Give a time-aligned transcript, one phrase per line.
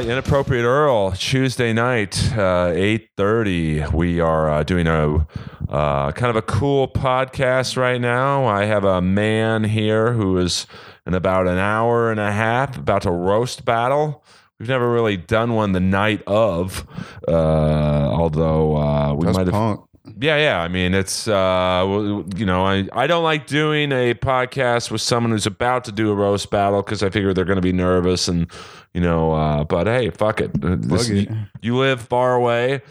[0.00, 1.12] right, inappropriate Earl.
[1.12, 3.82] Tuesday night, uh, eight thirty.
[3.94, 5.26] We are uh, doing a
[5.70, 8.44] uh, kind of a cool podcast right now.
[8.44, 10.66] I have a man here who is
[11.06, 14.22] in about an hour and a half about to roast battle.
[14.58, 16.86] We've never really done one the night of,
[17.26, 19.78] uh, although uh, we might have.
[20.18, 20.60] Yeah, yeah.
[20.60, 25.32] I mean, it's uh, you know, I I don't like doing a podcast with someone
[25.32, 28.28] who's about to do a roast battle because I figure they're going to be nervous
[28.28, 28.50] and
[28.94, 29.32] you know.
[29.32, 30.50] Uh, but hey, fuck it.
[30.62, 31.28] Uh, This- it.
[31.30, 32.82] You, you live far away,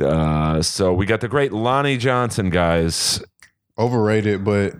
[0.00, 3.22] uh, so we got the great Lonnie Johnson, guys.
[3.78, 4.74] Overrated, but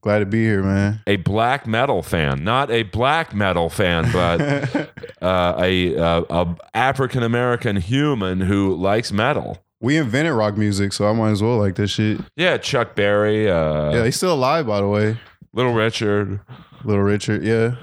[0.00, 1.00] glad to be here, man.
[1.06, 4.40] A black metal fan, not a black metal fan, but
[5.22, 9.58] uh, a, uh, a African American human who likes metal.
[9.84, 12.18] We invented rock music, so I might as well like this shit.
[12.36, 15.18] Yeah, Chuck Berry, uh, yeah, he's still alive, by the way.
[15.52, 16.40] Little Richard.
[16.84, 17.76] Little Richard, yeah.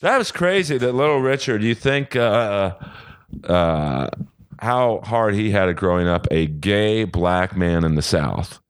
[0.00, 0.78] That was crazy.
[0.78, 1.62] That little Richard.
[1.62, 2.74] You think uh,
[3.44, 4.08] uh,
[4.60, 8.60] how hard he had it growing up, a gay black man in the South.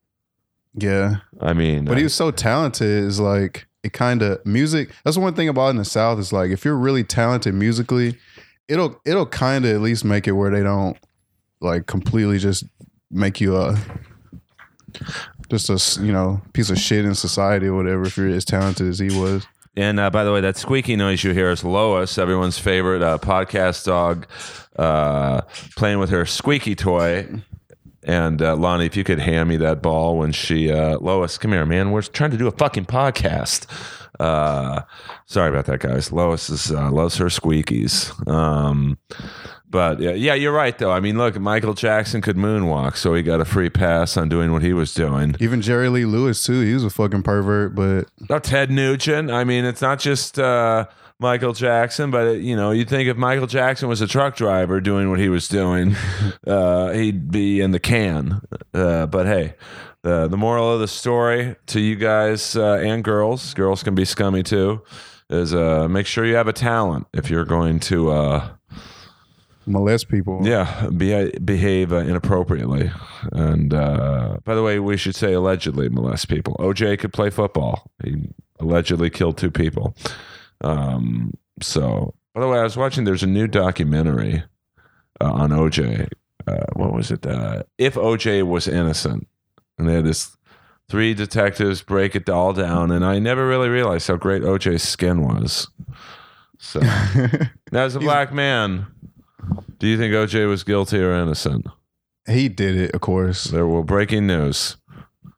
[0.74, 1.16] Yeah.
[1.40, 4.90] I mean, But he was so talented, is like it kind of music.
[5.04, 8.18] That's one thing about in the South is like if you're really talented musically,
[8.68, 10.98] it'll it'll kind of at least make it where they don't
[11.60, 12.64] like completely just
[13.12, 13.76] make you a
[15.50, 18.88] just a you know piece of shit in society or whatever if you're as talented
[18.88, 19.46] as he was.
[19.76, 23.16] And uh, by the way, that squeaky noise you hear is Lois, everyone's favorite uh,
[23.18, 24.26] podcast dog,
[24.76, 25.42] uh,
[25.76, 27.26] playing with her squeaky toy.
[28.04, 31.52] And uh, Lonnie, if you could hand me that ball when she, uh, Lois, come
[31.52, 31.90] here, man.
[31.90, 33.66] We're trying to do a fucking podcast.
[34.20, 34.82] Uh,
[35.24, 36.12] sorry about that, guys.
[36.12, 38.28] Lois is, loves her squeakies.
[38.28, 38.98] Um,
[39.72, 40.92] but yeah, yeah, you're right, though.
[40.92, 44.52] I mean, look, Michael Jackson could moonwalk, so he got a free pass on doing
[44.52, 45.34] what he was doing.
[45.40, 46.60] Even Jerry Lee Lewis too.
[46.60, 49.30] He was a fucking pervert, but Oh, Ted Nugent.
[49.30, 50.86] I mean, it's not just uh,
[51.18, 55.10] Michael Jackson, but you know, you'd think if Michael Jackson was a truck driver doing
[55.10, 55.96] what he was doing,
[56.46, 58.42] uh, he'd be in the can.
[58.74, 59.54] Uh, but hey,
[60.02, 64.04] the the moral of the story to you guys uh, and girls, girls can be
[64.04, 64.82] scummy too,
[65.30, 68.10] is uh, make sure you have a talent if you're going to.
[69.66, 70.40] Molest people.
[70.42, 72.90] yeah, be, behave uh, inappropriately.
[73.32, 76.56] And uh, by the way, we should say allegedly molest people.
[76.58, 77.90] OJ could play football.
[78.02, 78.28] He
[78.58, 79.94] allegedly killed two people.
[80.62, 83.04] Um, so, by the way, I was watching.
[83.04, 84.42] There's a new documentary
[85.20, 86.10] uh, on OJ.
[86.46, 87.26] Uh, what was it?
[87.26, 89.28] Uh, if OJ was innocent,
[89.78, 90.36] and they had this
[90.88, 95.22] three detectives break it all down, and I never really realized how great OJ's skin
[95.22, 95.68] was.
[96.58, 96.80] So,
[97.72, 98.86] now as a black man,
[99.78, 101.66] do you think OJ was guilty or innocent?
[102.26, 103.44] he did it, of course.
[103.44, 104.76] There will breaking news.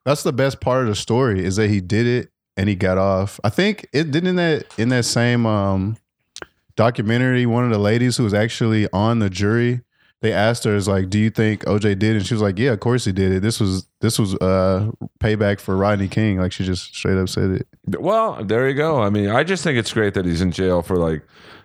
[0.04, 2.98] That's the best part of the story is that he did it and he got
[2.98, 3.40] off.
[3.42, 5.96] I think it didn't that in that same um,
[6.76, 7.46] documentary.
[7.46, 9.80] One of the ladies who was actually on the jury,
[10.20, 12.72] they asked her, "Is like, do you think OJ did?" And she was like, "Yeah,
[12.72, 13.40] of course he did it.
[13.40, 14.90] This was this was uh,
[15.20, 17.66] payback for Rodney King." Like she just straight up said it.
[17.98, 19.02] Well, there you go.
[19.02, 21.22] I mean, I just think it's great that he's in jail for like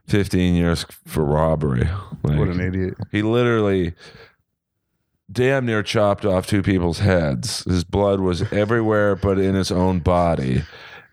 [0.09, 1.88] 15 years for robbery.
[2.24, 2.96] Like, What an idiot!
[3.12, 3.94] he literally
[5.31, 7.64] damn near chopped off two people's heads.
[7.66, 10.64] His blood was everywhere but in his own body.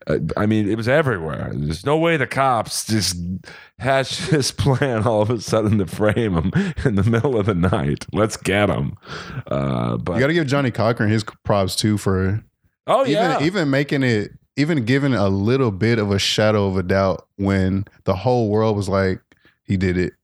[0.07, 1.51] Uh, I mean, it was everywhere.
[1.53, 3.17] There's no way the cops just
[3.79, 6.53] hatched this plan all of a sudden to frame him
[6.85, 8.07] in the middle of the night.
[8.13, 8.97] Let's get him.
[9.49, 12.43] Uh, but You got to give Johnnie Cochran his props too for
[12.87, 16.77] oh even yeah, even making it even given a little bit of a shadow of
[16.77, 19.21] a doubt when the whole world was like
[19.65, 20.15] he did it.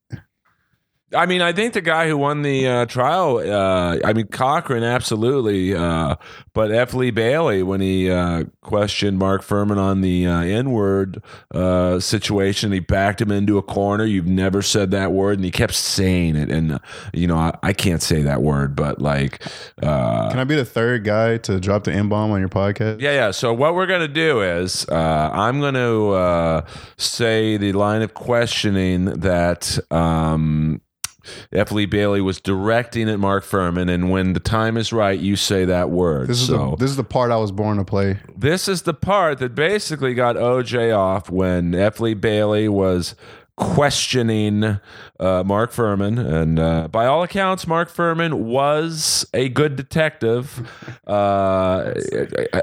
[1.14, 4.82] I mean, I think the guy who won the uh, trial, uh, I mean, Cochran,
[4.82, 5.74] absolutely.
[5.74, 6.16] Uh,
[6.54, 6.94] but F.
[6.94, 11.22] Lee Bailey, when he uh, questioned Mark Fuhrman on the uh, N word
[11.54, 14.04] uh, situation, he backed him into a corner.
[14.04, 15.38] You've never said that word.
[15.38, 16.50] And he kept saying it.
[16.50, 16.78] And, uh,
[17.12, 19.42] you know, I, I can't say that word, but like,
[19.82, 23.00] uh, Can I be the third guy to drop the N bomb on your podcast?
[23.00, 23.30] yeah, yeah.
[23.30, 26.66] So what we're gonna do is uh, I'm gonna uh,
[26.96, 30.80] say the line of questioning that um,
[31.52, 31.70] F.
[31.72, 35.64] Lee Bailey was directing at Mark Fuhrman, and when the time is right, you say
[35.64, 36.28] that word.
[36.28, 38.18] This is so the, this is the part I was born to play.
[38.36, 42.00] this is the part that basically got OJ off when F.
[42.00, 43.14] Lee Bailey was
[43.56, 44.64] questioning
[45.20, 46.18] uh, Mark Fuhrman.
[46.18, 50.68] And uh, by all accounts, Mark Fuhrman was a good detective,
[51.06, 51.92] uh,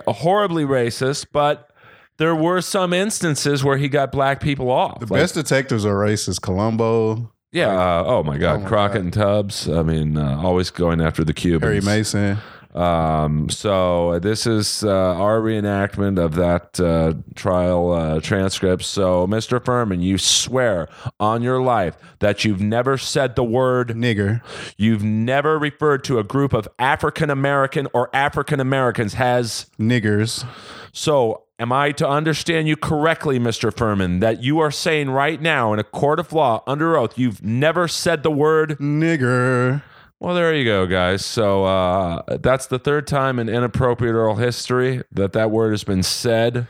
[0.07, 1.69] horribly racist, but
[2.17, 4.99] there were some instances where he got black people off.
[4.99, 6.41] The Like- best detectives are racist.
[6.41, 7.69] Columbo, yeah.
[7.69, 8.57] uh, oh my God.
[8.57, 9.03] Oh my Crockett God.
[9.03, 9.69] and Tubbs.
[9.69, 11.85] I mean, uh, always going after the Cubans.
[11.85, 12.37] Harry Mason.
[12.75, 18.83] Um, so this is uh, our reenactment of that uh, trial uh, transcript.
[18.83, 19.59] So, Mr.
[19.59, 20.87] Fuhrman, you swear
[21.19, 24.41] on your life that you've never said the word, Nigger.
[24.77, 29.65] you've never referred to a group of African American or African Americans as.
[29.79, 30.45] Niggers.
[30.91, 33.71] So, am I to understand you correctly, Mr.
[33.71, 37.43] Fuhrman, that you are saying right now in a court of law under oath you've
[37.43, 38.77] never said the word?
[38.79, 39.83] Nigger.
[40.19, 41.23] Well, there you go, guys.
[41.23, 46.03] So uh, that's the third time in inappropriate oral history that that word has been
[46.03, 46.67] said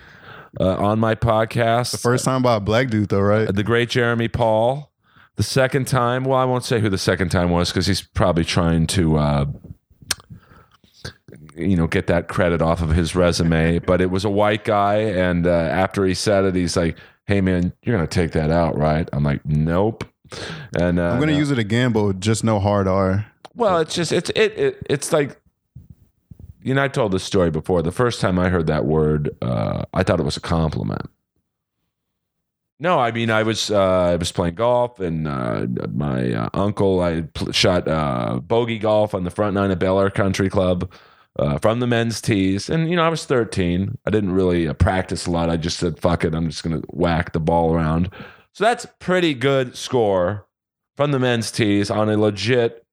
[0.59, 1.91] uh, on my podcast.
[1.91, 3.53] The First time by a black dude though, right?
[3.53, 4.91] the great Jeremy Paul.
[5.35, 8.43] The second time, well, I won't say who the second time was because he's probably
[8.43, 9.45] trying to, uh,
[11.59, 13.79] you know, get that credit off of his resume.
[13.85, 17.41] but it was a white guy, and uh, after he said it, he's like, "Hey,
[17.41, 20.05] man, you're gonna take that out, right?" I'm like, "Nope."
[20.77, 21.37] And uh, I'm gonna no.
[21.37, 23.25] use it again, but just no hard R.
[23.55, 25.39] Well, it's just it's it, it it's like
[26.61, 27.81] you know I told this story before.
[27.81, 31.09] The first time I heard that word, uh, I thought it was a compliment.
[32.81, 37.01] No, I mean I was uh, I was playing golf and uh, my uh, uncle
[37.01, 40.89] I pl- shot uh, bogey golf on the front nine of Bel Air Country Club
[41.37, 43.97] uh, from the men's tees, and you know I was 13.
[44.05, 45.49] I didn't really uh, practice a lot.
[45.49, 48.09] I just said fuck it, I'm just gonna whack the ball around.
[48.53, 50.47] So that's pretty good score
[50.95, 52.85] from the men's tees on a legit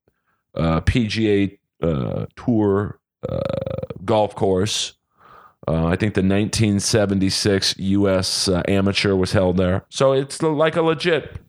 [0.54, 3.40] uh, PGA uh, Tour uh,
[4.04, 4.94] golf course.
[5.68, 8.48] Uh, I think the 1976 U.S.
[8.68, 11.40] Amateur was held there, so it's like a legit.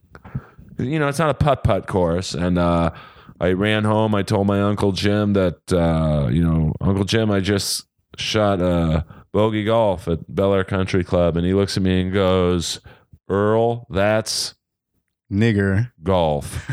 [0.79, 2.91] You know, it's not a putt putt course, and uh,
[3.39, 4.15] I ran home.
[4.15, 7.85] I told my uncle Jim that uh, you know, Uncle Jim, I just
[8.17, 12.13] shot uh, bogey golf at Bel Air Country Club, and he looks at me and
[12.13, 12.79] goes,
[13.29, 14.55] "Earl, that's
[15.31, 15.91] Nigger.
[16.01, 16.67] golf."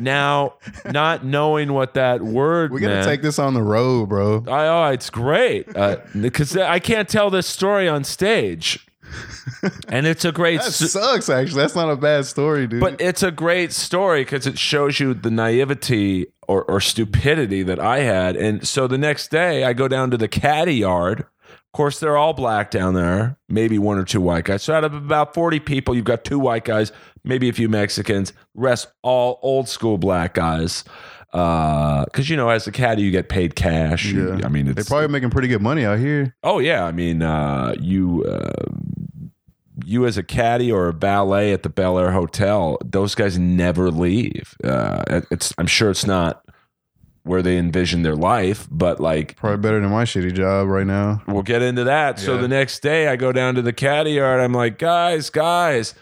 [0.00, 0.54] now,
[0.90, 4.44] not knowing what that word we gotta meant, take this on the road, bro.
[4.48, 8.86] I, oh, it's great because I can't tell this story on stage,
[9.88, 10.58] and it's a great.
[10.60, 11.28] That s- sucks.
[11.28, 12.80] Actually, that's not a bad story, dude.
[12.80, 17.78] but it's a great story because it shows you the naivety or, or stupidity that
[17.80, 18.36] I had.
[18.36, 21.20] And so the next day, I go down to the caddy yard.
[21.20, 24.62] Of course, they're all black down there, maybe one or two white guys.
[24.62, 26.90] So out of about 40 people, you've got two white guys,
[27.22, 30.84] maybe a few Mexicans, rest all old school black guys.
[31.32, 34.06] Because, you know, as a caddy, you get paid cash.
[34.06, 34.46] You- Yeah.
[34.46, 36.34] I mean, they're probably making pretty good money out here.
[36.42, 38.52] Oh yeah, I mean, uh, you uh,
[39.86, 43.88] you as a caddy or a valet at the Bel Air Hotel, those guys never
[43.88, 44.56] leave.
[44.64, 46.42] Uh, it's I'm sure it's not
[47.22, 51.22] where they envision their life, but like Probably better than my shitty job right now.
[51.28, 52.18] we'll get into that.
[52.18, 54.40] So the next day, I go down to the caddy yard.
[54.40, 55.94] I'm like, guys, guys,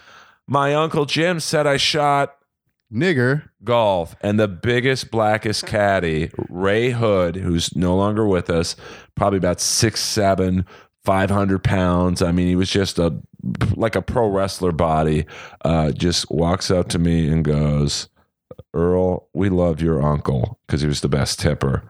[0.47, 2.37] my uncle Jim said I shot
[2.93, 3.49] Nigger.
[3.65, 8.77] golf and the biggest blackest caddy ray hood who's no longer with us
[9.15, 10.65] probably about six seven
[11.05, 13.19] 500 pounds i mean he was just a
[13.77, 15.27] like a pro wrestler body
[15.65, 18.09] uh, just walks up to me and goes
[18.73, 21.83] earl we love your uncle because he was the best tipper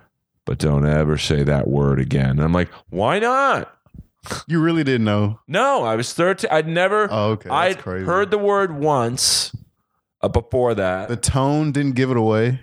[0.44, 3.76] but don't ever say that word again and i'm like why not
[4.48, 5.40] You really didn't know.
[5.46, 7.74] no i was 13 i'd never Oh, okay.
[7.74, 8.06] Crazy.
[8.06, 9.54] heard the word once
[10.22, 12.60] uh, before that the tone didn't give it away.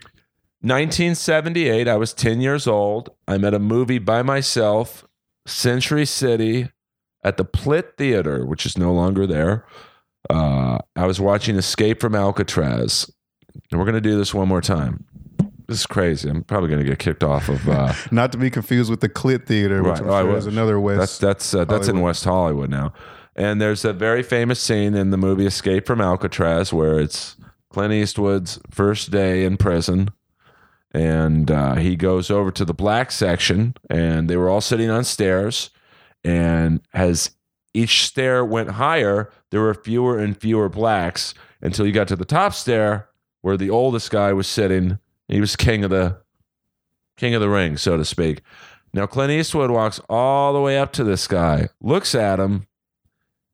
[0.64, 3.10] 1978, I was 10 years old.
[3.28, 5.06] I'm at a movie by myself,
[5.48, 6.70] Century City,
[7.24, 9.66] at the Plitt Theater, which is no longer there.
[10.30, 13.12] Uh, I was watching Escape from Alcatraz.
[13.72, 15.06] And we're going to do this one more time.
[15.68, 16.30] This is crazy.
[16.30, 17.68] I'm probably going to get kicked off of.
[17.68, 20.02] Uh, Not to be confused with the Clit Theater, which Right.
[20.02, 20.46] I'm Oh, I sure was.
[20.48, 21.00] is another West.
[21.00, 22.94] that's that's uh, that's in West Hollywood now.
[23.36, 27.38] And there's a very famous scene in the movie Escape from Alcatraz where it's
[27.70, 30.10] Clint Eastwood's first day in prison,
[30.94, 35.06] and uh, he goes over to the black section, and they were all sitting on
[35.06, 35.70] stairs,
[36.24, 37.32] and as
[37.74, 42.26] each stair went higher, there were fewer and fewer blacks until you got to the
[42.26, 43.10] top stair
[43.42, 45.00] where the oldest guy was sitting.
[45.28, 46.18] He was king of the
[47.18, 48.42] king of the ring, so to speak.
[48.94, 52.68] Now Clint Eastwood walks all the way up to this guy, looks at him,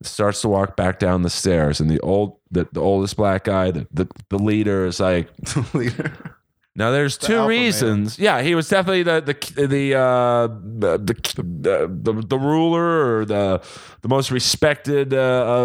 [0.02, 3.72] starts to walk back down the stairs, and the old the, the oldest black guy,
[3.72, 5.30] the, the the leader is like,
[5.74, 6.37] leader.
[6.78, 7.60] Now there's two alpha male.
[7.60, 8.18] reasons.
[8.20, 13.62] Yeah, he was definitely the the the uh, the, the the the ruler or the
[14.02, 15.18] the most respected uh,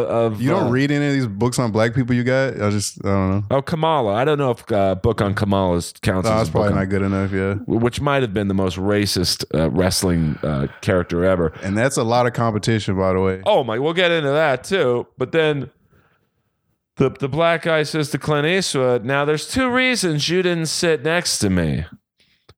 [0.08, 0.40] of.
[0.40, 2.60] You don't uh, read any of these books on black people you got?
[2.60, 3.42] I just, I don't know.
[3.50, 4.14] Oh, Kamala.
[4.14, 6.72] I don't know if uh, book on Kamala's counts No, as that's a book probably
[6.72, 7.54] on- not good enough, yeah.
[7.66, 11.52] which might have been the most racist uh, wrestling uh, character ever.
[11.62, 13.42] And that's a lot of competition, by the way.
[13.44, 15.06] Oh my, we'll get into that too.
[15.18, 15.70] But then
[16.96, 21.02] the the black guy says to Clint Eastwood, "Now there's two reasons you didn't sit
[21.02, 21.84] next to me.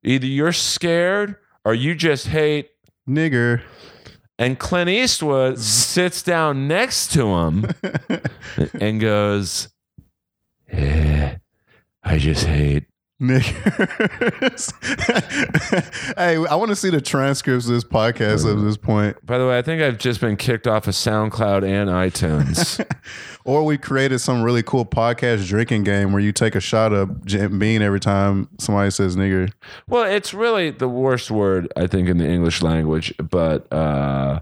[0.03, 2.69] Either you're scared or you just hate.
[3.07, 3.61] Nigger.
[4.37, 7.65] And Clint Eastwood sits down next to him
[8.79, 9.69] and goes,
[10.71, 11.37] Yeah,
[12.03, 12.85] I just hate.
[13.21, 14.73] Niggers.
[16.17, 19.25] hey, I want to see the transcripts of this podcast at this point.
[19.25, 22.85] By the way, I think I've just been kicked off of SoundCloud and iTunes.
[23.45, 27.23] Or we created some really cool podcast drinking game where you take a shot of
[27.25, 29.51] Jim Beam every time somebody says nigger.
[29.87, 34.39] well, it's really the worst word, I think, in the English language, but uh,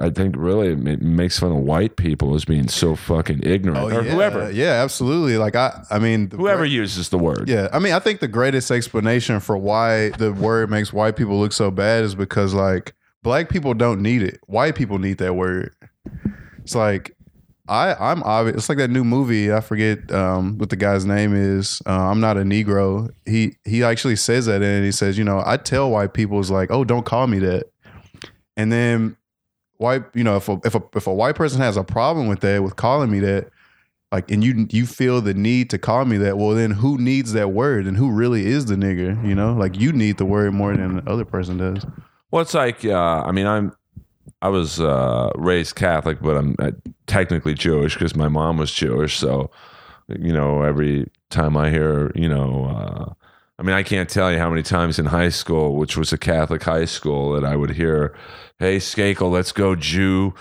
[0.00, 3.98] I think really it makes fun of white people as being so fucking ignorant or
[4.00, 4.10] Oh, yeah.
[4.12, 4.50] whoever.
[4.50, 5.36] Yeah, absolutely.
[5.38, 7.48] Like I I mean Whoever uses the word.
[7.48, 11.38] Yeah, I mean, I think the greatest explanation for why the word makes white people
[11.40, 14.38] look so bad is because like black people don't need it.
[14.46, 15.74] White people need that word.
[16.62, 17.16] It's like
[17.68, 18.56] I I'm obvious.
[18.58, 19.52] It's like that new movie.
[19.52, 21.82] I forget um, what the guy's name is.
[21.84, 23.10] Uh, I'm not a Negro.
[23.24, 24.84] He he actually says that and.
[24.84, 27.64] He says, you know, I tell white people is like, oh, don't call me that.
[28.56, 29.16] And then
[29.78, 32.40] white, you know, if a, if a if a white person has a problem with
[32.40, 33.50] that, with calling me that,
[34.12, 37.32] like and you you feel the need to call me that well then who needs
[37.32, 37.86] that word?
[37.86, 39.54] And who really is the nigger you know?
[39.54, 41.84] Like you need the word more than the other person does.
[42.30, 43.72] Well, it's like, uh, I mean, I'm,
[44.42, 46.72] I was uh, raised Catholic, but I'm uh,
[47.06, 49.16] technically Jewish because my mom was Jewish.
[49.16, 49.50] So,
[50.08, 53.25] you know, every time I hear, you know, uh,
[53.58, 56.18] I mean, I can't tell you how many times in high school, which was a
[56.18, 58.14] Catholic high school, that I would hear,
[58.58, 60.34] "Hey, Skakel, let's go Jew,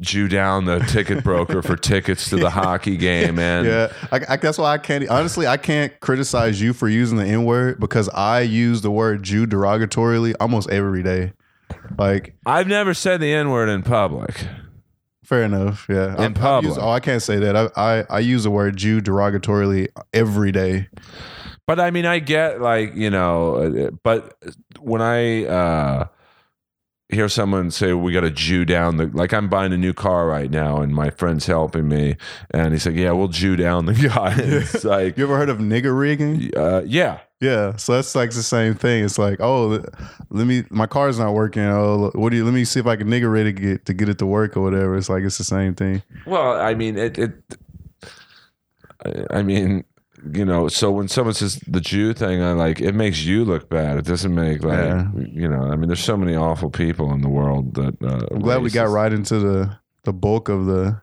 [0.00, 3.92] Jew down the ticket broker for tickets to the hockey game." And yeah.
[4.10, 7.78] I, I, that's why i can't honestly i can't criticize you for using the n-word
[7.78, 11.32] because i use the word jew derogatorily almost every day.
[11.96, 14.44] Like I've never said the N word in public.
[15.24, 15.86] fair enough.
[15.88, 16.14] Yeah.
[16.16, 16.78] In I public.
[16.78, 17.56] oh i can't say that.
[17.56, 20.88] I, I i use the word jew derogatorily every day
[21.66, 24.36] But I mean, I get like you know, but
[24.80, 26.06] when I uh,
[27.08, 30.26] hear someone say we got to Jew down the like, I'm buying a new car
[30.28, 32.16] right now, and my friend's helping me,
[32.52, 35.58] and he's like, "Yeah, we'll Jew down the guy." it's like, you ever heard of
[35.58, 39.04] nigger rigging uh, yeah, Yeah, so that's like the same thing.
[39.04, 39.82] It's like, oh,
[40.30, 41.64] let me, my car's not working.
[41.64, 42.44] Oh, what do you?
[42.44, 44.56] Let me see if I can nigger ready to get to get it to work
[44.56, 44.96] or whatever.
[44.96, 46.02] It's like it's the same thing.
[46.26, 47.18] Well, I mean, it.
[47.18, 47.32] it
[49.04, 49.84] I- I mean,
[50.32, 53.68] you know, so when someone says the Jew thing, I like it makes you look
[53.68, 53.98] bad.
[53.98, 55.10] It doesn't make like Yeah.
[55.16, 55.62] you know.
[55.64, 58.02] I mean, there's so many awful people in the world that.
[58.02, 61.02] Uh, I'm glad we got right into the the bulk of the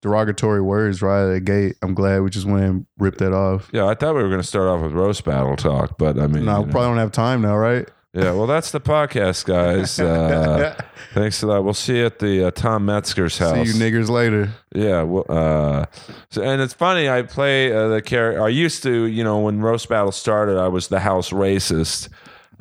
[0.00, 1.76] derogatory words right at the gate.
[1.82, 3.68] I'm glad we just went and ripped that off.
[3.72, 6.26] Yeah, I thought we were going to start off with roast battle talk, but I
[6.26, 6.72] mean, No, you we know.
[6.72, 7.88] probably don't have time now, right?
[8.14, 8.32] Yeah.
[8.32, 9.98] Well, that's the podcast, guys.
[9.98, 10.74] Uh,
[11.14, 11.64] thanks a lot.
[11.64, 13.68] We'll see you at the uh, Tom Metzger's house.
[13.68, 14.50] See you niggers later.
[14.74, 15.86] Yeah, well, uh,
[16.30, 17.08] so, and it's funny.
[17.08, 18.42] I play uh, the character.
[18.42, 22.08] I used to, you know, when roast battle started, I was the house racist,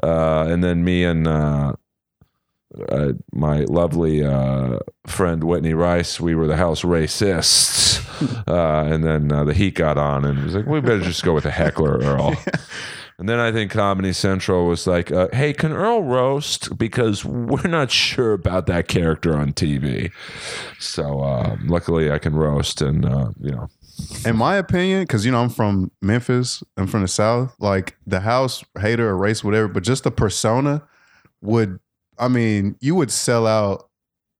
[0.03, 1.74] uh, and then me and uh,
[2.89, 8.00] uh, my lovely uh, friend Whitney Rice, we were the house racists.
[8.48, 11.24] uh, and then uh, the heat got on, and it was like, we better just
[11.24, 12.36] go with the heckler Earl.
[13.21, 16.75] And then I think Comedy Central was like, uh, "Hey, can Earl roast?
[16.75, 20.11] Because we're not sure about that character on TV."
[20.79, 23.69] So um, luckily, I can roast, and uh, you know,
[24.25, 27.55] In my opinion, because you know I'm from Memphis, I'm from the South.
[27.59, 30.81] Like the house hater or race, whatever, but just the persona
[31.41, 31.79] would.
[32.17, 33.87] I mean, you would sell out.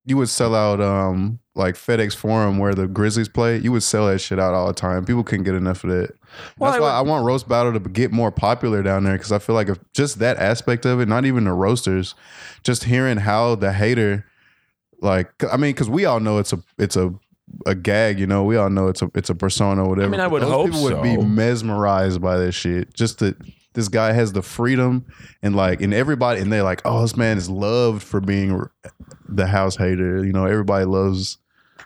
[0.06, 3.58] You would sell out, um, like FedEx Forum where the Grizzlies play.
[3.58, 5.06] You would sell that shit out all the time.
[5.06, 6.12] People couldn't get enough of that.
[6.58, 9.32] Well, That's I why I want roast battle to get more popular down there because
[9.32, 12.16] I feel like if just that aspect of it, not even the roasters,
[12.64, 14.26] just hearing how the hater,
[15.02, 17.14] like, I mean, because we all know it's a it's a
[17.66, 20.08] a gag, you know, we all know it's a it's a persona, whatever.
[20.08, 22.94] I mean, I would those hope people would be mesmerized by this shit.
[22.94, 23.36] Just that
[23.74, 25.06] this guy has the freedom
[25.42, 28.68] and like, and everybody, and they're like, oh, this man is loved for being
[29.28, 30.24] the house hater.
[30.26, 31.38] You know, everybody loves,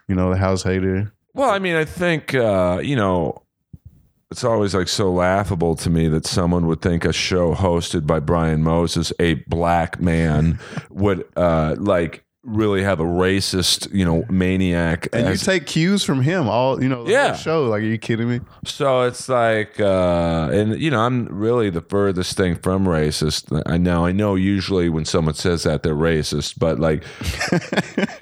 [0.08, 1.14] you know, the house hater.
[1.34, 3.44] Well, I mean, I think uh, you know,
[4.32, 8.20] it's always like so laughable to me that someone would think a show hosted by
[8.20, 15.08] Brian Moses, a black man, would uh, like really have a racist, you know, maniac.
[15.12, 17.34] And you take cues from him all, you know, the Yeah.
[17.36, 17.64] show.
[17.66, 18.40] Like, are you kidding me?
[18.66, 23.62] So it's like, uh, and you know, I'm really the furthest thing from racist.
[23.66, 24.36] I know, I know.
[24.36, 27.04] Usually, when someone says that, they're racist, but like,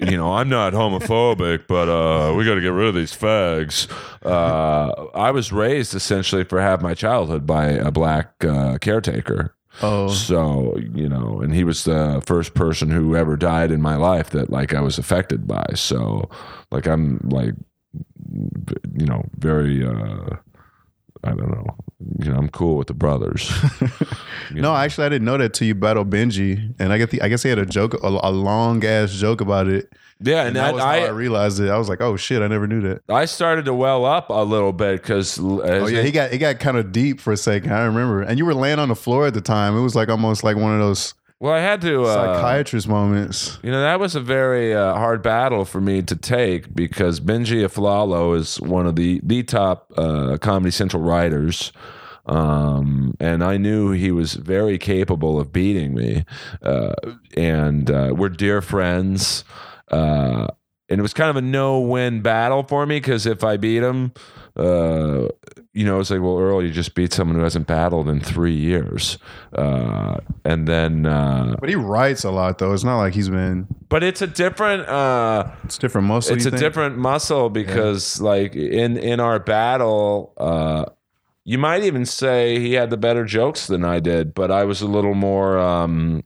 [0.00, 3.88] you know, I'm not homophobic, but uh, we got to get rid of these fags.
[4.24, 9.53] Uh, I was raised essentially for half my childhood by a black uh, caretaker.
[9.82, 13.96] Oh, So you know, and he was the first person who ever died in my
[13.96, 15.66] life that like I was affected by.
[15.74, 16.28] So
[16.70, 17.54] like I'm like,
[18.32, 20.36] you know, very uh,
[21.24, 21.66] I don't know.
[22.18, 23.50] You know, I'm cool with the brothers.
[24.50, 24.76] You No, know?
[24.76, 27.42] actually, I didn't know that till you battled Benji, and I get the, I guess
[27.42, 29.90] he had a joke, a, a long ass joke about it,
[30.20, 31.70] yeah, and and that that, was how I, I realized it.
[31.70, 33.02] I was like, oh shit, I never knew that.
[33.08, 36.60] I started to well up a little bit because Oh yeah, he got it got
[36.60, 37.72] kind of deep for a second.
[37.72, 39.74] I remember, and you were laying on the floor at the time.
[39.76, 41.14] It was like almost like one of those
[41.44, 43.58] well, I had to uh, psychiatrist moments.
[43.62, 47.62] You know, that was a very uh, hard battle for me to take because Benji
[47.62, 51.70] Aflalo is one of the the top uh, Comedy Central writers.
[52.24, 56.24] Um, and I knew he was very capable of beating me.
[56.62, 56.94] Uh,
[57.36, 59.44] and uh, we're dear friends.
[59.90, 60.46] Uh,
[60.88, 63.82] and it was kind of a no win battle for me because if I beat
[63.82, 64.12] him,
[64.56, 65.28] uh,
[65.74, 68.54] you know, it's like, well, Earl, you just beat someone who hasn't battled in three
[68.54, 69.18] years.
[69.52, 72.72] Uh, and then, uh, But he writes a lot though.
[72.72, 73.66] It's not like he's been.
[73.88, 74.88] but it's a different.
[74.88, 76.34] Uh, It's different muscle.
[76.36, 76.60] it's a think?
[76.60, 80.84] different muscle because like in in our battle uh
[81.46, 84.80] you might even say he had the better jokes than I did, but I was
[84.80, 86.22] a little more um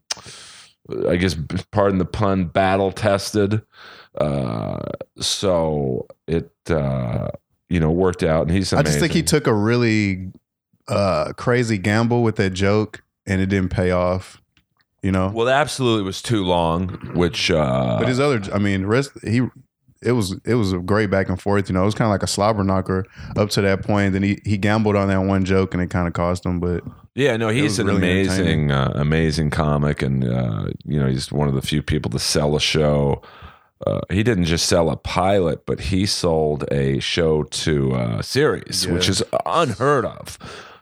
[1.08, 1.34] I guess
[1.72, 3.62] pardon the pun battle tested.
[4.16, 4.78] Uh
[5.18, 7.28] so it uh
[7.68, 10.32] you know worked out and he's I just think he took a really
[10.88, 14.40] uh, crazy gamble with that joke, and it didn't pay off.
[15.02, 15.30] You know.
[15.32, 19.42] well, it absolutely was too long, which uh But his other, I mean, rest he,
[20.02, 21.68] it was it was a great back and forth.
[21.68, 23.06] You know, it was kind of like a slobber knocker
[23.36, 24.12] up to that point.
[24.12, 26.58] Then he he gambled on that one joke, and it kind of cost him.
[26.58, 26.82] But
[27.14, 31.46] Yeah, no, he's an really amazing, uh, amazing comic, and uh, you know he's one
[31.46, 33.22] of the few people to sell a show.
[33.86, 38.86] Uh, he didn't just sell a pilot, but he sold a show to uh, series,
[38.88, 40.38] which is unheard of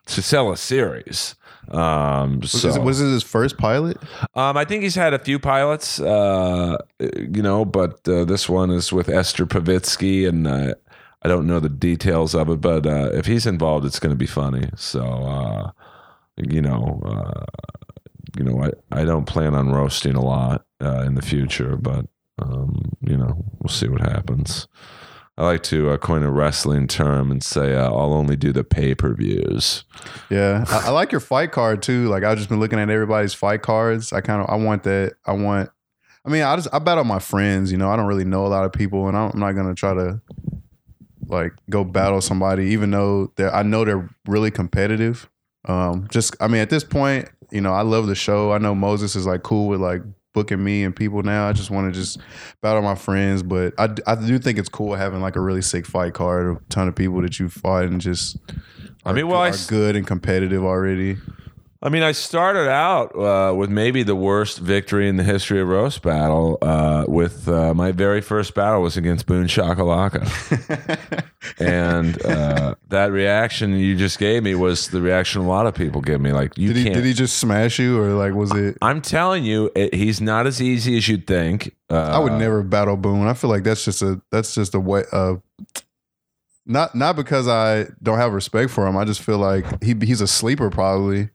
[0.06, 1.34] to sell a series.
[1.70, 3.98] Um, was, so this, was this his first pilot?
[4.34, 8.70] um, I think he's had a few pilots, uh, you know, but uh, this one
[8.70, 10.74] is with Esther Povitsky, and uh,
[11.22, 14.16] I don't know the details of it, but uh, if he's involved, it's going to
[14.16, 14.70] be funny.
[14.76, 15.70] So, uh,
[16.36, 17.44] you know, uh,
[18.38, 22.06] you know, I, I don't plan on roasting a lot uh, in the future, but
[22.40, 24.68] um, you know, we'll see what happens.
[25.38, 28.64] I like to uh, coin a wrestling term and say uh, I'll only do the
[28.64, 29.84] pay per views.
[30.30, 32.08] Yeah, I, I like your fight card too.
[32.08, 34.12] Like I've just been looking at everybody's fight cards.
[34.14, 35.16] I kind of I want that.
[35.26, 35.70] I want.
[36.24, 37.70] I mean, I just I battle my friends.
[37.70, 39.92] You know, I don't really know a lot of people, and I'm not gonna try
[39.92, 40.22] to
[41.28, 45.28] like go battle somebody, even though they're I know they're really competitive.
[45.66, 48.52] Um, just I mean, at this point, you know, I love the show.
[48.52, 50.00] I know Moses is like cool with like
[50.36, 51.48] booking me and people now.
[51.48, 52.18] I just want to just
[52.60, 55.86] battle my friends, but I, I do think it's cool having like a really sick
[55.86, 58.36] fight card, a ton of people that you fought and just
[59.06, 61.16] I mean, well, are I good and competitive already.
[61.86, 65.68] I mean, I started out uh, with maybe the worst victory in the history of
[65.68, 66.58] roast battle.
[66.60, 70.26] Uh, with uh, my very first battle was against Boone Shakalaka,
[71.60, 76.00] and uh, that reaction you just gave me was the reaction a lot of people
[76.00, 76.32] give me.
[76.32, 76.96] Like you Did he can't.
[76.96, 78.76] did he just smash you or like was it?
[78.82, 81.72] I'm telling you, it, he's not as easy as you'd think.
[81.88, 83.28] Uh, I would never battle Boone.
[83.28, 85.04] I feel like that's just a that's just a way.
[85.12, 85.36] Uh,
[86.66, 88.96] not not because I don't have respect for him.
[88.96, 91.30] I just feel like he he's a sleeper probably.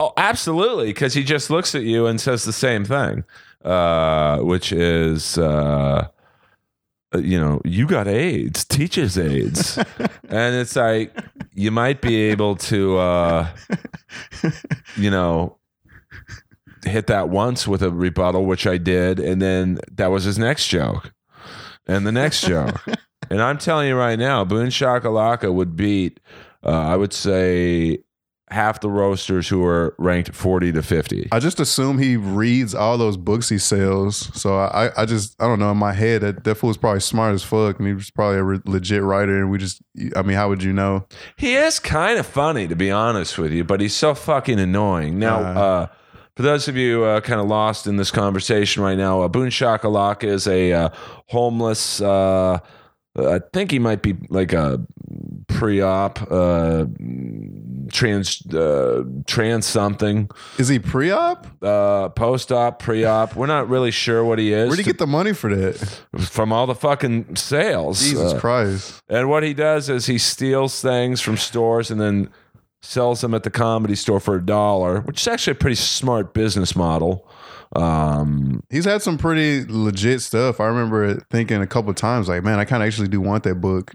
[0.00, 3.22] Oh, absolutely, because he just looks at you and says the same thing,
[3.64, 6.08] uh, which is, uh,
[7.14, 9.76] uh, you know, you got AIDS, teaches AIDS,
[10.28, 11.14] and it's like
[11.54, 13.48] you might be able to, uh,
[14.96, 15.58] you know,
[16.84, 20.68] hit that once with a rebuttal, which I did, and then that was his next
[20.68, 21.12] joke,
[21.86, 22.80] and the next joke,
[23.30, 26.20] and I'm telling you right now, Boone Shakalaka would beat,
[26.64, 27.98] uh, I would say
[28.50, 31.28] half the roasters who are ranked 40 to 50.
[31.32, 34.30] I just assume he reads all those books he sells.
[34.40, 37.34] So I I just I don't know in my head that that fool's probably smart
[37.34, 39.82] as fuck and he was probably a re- legit writer and we just
[40.16, 41.06] I mean how would you know?
[41.36, 45.18] He is kind of funny, to be honest with you, but he's so fucking annoying.
[45.18, 45.86] Now, uh,
[46.36, 49.50] for those of you uh, kind of lost in this conversation right now, uh, Boone
[49.50, 50.88] Shakalaka is a uh,
[51.26, 52.00] homeless.
[52.00, 52.58] Uh,
[53.16, 54.80] I think he might be like a
[55.48, 56.86] pre-op, uh,
[57.90, 61.46] trans, uh, trans something, Is he pre-op?
[61.62, 63.36] uh, post-op, pre-op.
[63.36, 65.76] We're not really sure what he is Where'd he get the money for that?
[66.18, 68.00] from all the fucking sales.
[68.02, 69.02] Jesus Uh, Christ.
[69.08, 72.30] And what he does is he steals things from stores and then
[72.82, 76.32] sells them at the comedy store for a dollar, which is actually a pretty smart
[76.32, 77.28] business model.
[77.76, 80.60] Um, He's had some pretty legit stuff.
[80.60, 83.56] I remember thinking a couple times, like, man, I kind of actually do want that
[83.56, 83.94] book.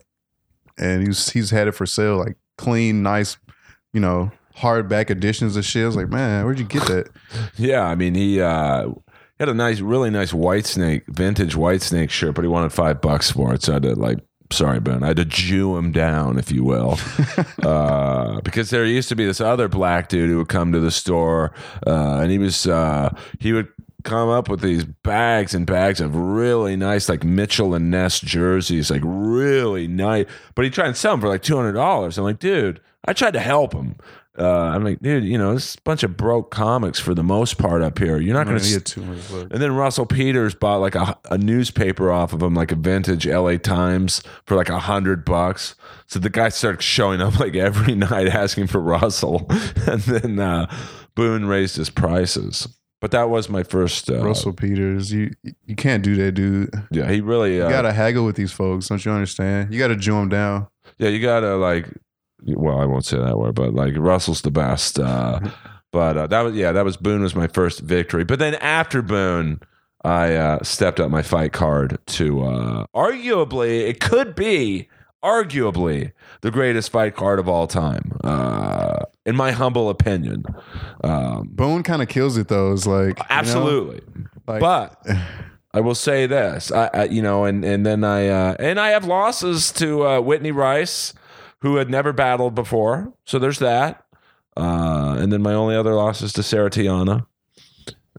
[0.77, 3.37] And he's he's had it for sale, like clean, nice,
[3.95, 5.83] you know, hardback editions of shit.
[5.83, 7.09] I was like, man, where'd you get that?
[7.55, 8.91] yeah, I mean, he, uh,
[9.39, 13.53] had a nice, really nice Whitesnake, vintage Whitesnake shirt, but he wanted five bucks for
[13.53, 13.63] it.
[13.63, 14.19] So I had to like
[14.51, 15.03] Sorry, Ben.
[15.03, 16.99] I had to Jew him down, if you will,
[17.63, 20.91] uh, because there used to be this other black dude who would come to the
[20.91, 21.51] store,
[21.85, 23.67] uh, and he was uh, he would
[24.03, 28.91] come up with these bags and bags of really nice, like Mitchell and Ness jerseys,
[28.91, 30.27] like really nice.
[30.53, 32.19] But he tried to sell them for like two hundred dollars.
[32.19, 33.95] I'm like, dude, I tried to help him.
[34.37, 37.23] Uh, I'm like, dude, you know, this is a bunch of broke comics for the
[37.23, 38.19] most part up here.
[38.19, 39.49] You're not going to get too much love.
[39.51, 43.25] and then Russell Peters bought like a, a newspaper off of him, like a vintage
[43.25, 45.75] LA Times for like a hundred bucks.
[46.07, 49.49] So the guy started showing up like every night asking for Russell.
[49.87, 50.65] And then uh,
[51.15, 52.67] Boone raised his prices.
[52.99, 54.09] But that was my first.
[54.09, 55.31] Uh, Russell Peters, you
[55.65, 56.71] you can't do that, dude.
[56.91, 57.61] Yeah, he really.
[57.61, 58.87] Uh, You gotta haggle with these folks.
[58.89, 59.71] Don't you understand?
[59.71, 60.67] You gotta Jew them down.
[60.97, 61.87] yeah, you gotta like.
[62.45, 64.99] Well, I won't say that word, but like Russell's the best.
[64.99, 65.39] Uh,
[65.91, 68.23] but uh, that was yeah, that was Boone was my first victory.
[68.23, 69.59] But then after Boone,
[70.03, 74.89] I uh, stepped up my fight card to uh, arguably it could be
[75.23, 80.43] arguably the greatest fight card of all time, uh, in my humble opinion.
[81.03, 82.71] Um, Boone kind of kills it though.
[82.71, 84.01] It's like you know, absolutely,
[84.47, 85.03] like, but
[85.73, 88.89] I will say this, I, I you know, and and then I uh, and I
[88.89, 91.13] have losses to uh, Whitney Rice,
[91.61, 93.13] who had never battled before.
[93.25, 94.05] So there's that.
[94.57, 97.25] Uh, and then my only other loss is to Sarah Tiana.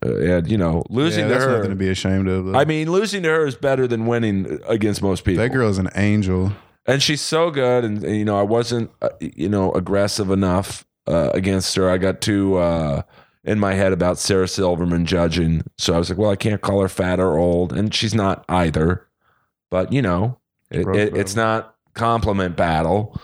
[0.05, 1.57] Uh, and you know, losing yeah, to that's her.
[1.57, 2.47] nothing to be ashamed of.
[2.47, 2.59] though.
[2.59, 5.43] I mean, losing to her is better than winning against most people.
[5.43, 6.53] that girl is an angel.
[6.87, 7.85] and she's so good.
[7.85, 11.89] And, and, you know, I wasn't, uh, you know, aggressive enough uh, against her.
[11.89, 13.03] I got too uh,
[13.45, 15.63] in my head about Sarah Silverman judging.
[15.79, 18.45] So I was like, well, I can't call her fat or old, and she's not
[18.51, 19.07] either.
[19.71, 20.39] But you know,
[20.71, 23.21] it, it, it's not compliment battle.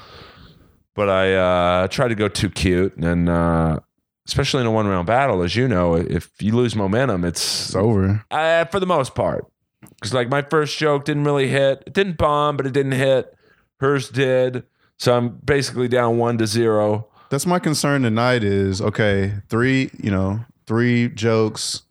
[0.95, 3.79] But I uh, try to go too cute, and uh,
[4.27, 7.75] especially in a one round battle, as you know, if you lose momentum, it's It's
[7.77, 8.25] over.
[8.31, 9.47] uh, for the most part.
[9.81, 11.83] Because like my first joke didn't really hit.
[11.87, 13.35] It didn't bomb, but it didn't hit.
[13.81, 14.65] Hers did.
[14.99, 17.09] So I'm basically down one to zero.
[17.31, 18.45] That's my concern tonight.
[18.45, 19.33] Is okay.
[19.49, 21.83] Three, you know, three jokes.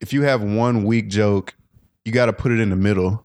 [0.00, 1.54] If you have one weak joke,
[2.04, 3.23] you got to put it in the middle.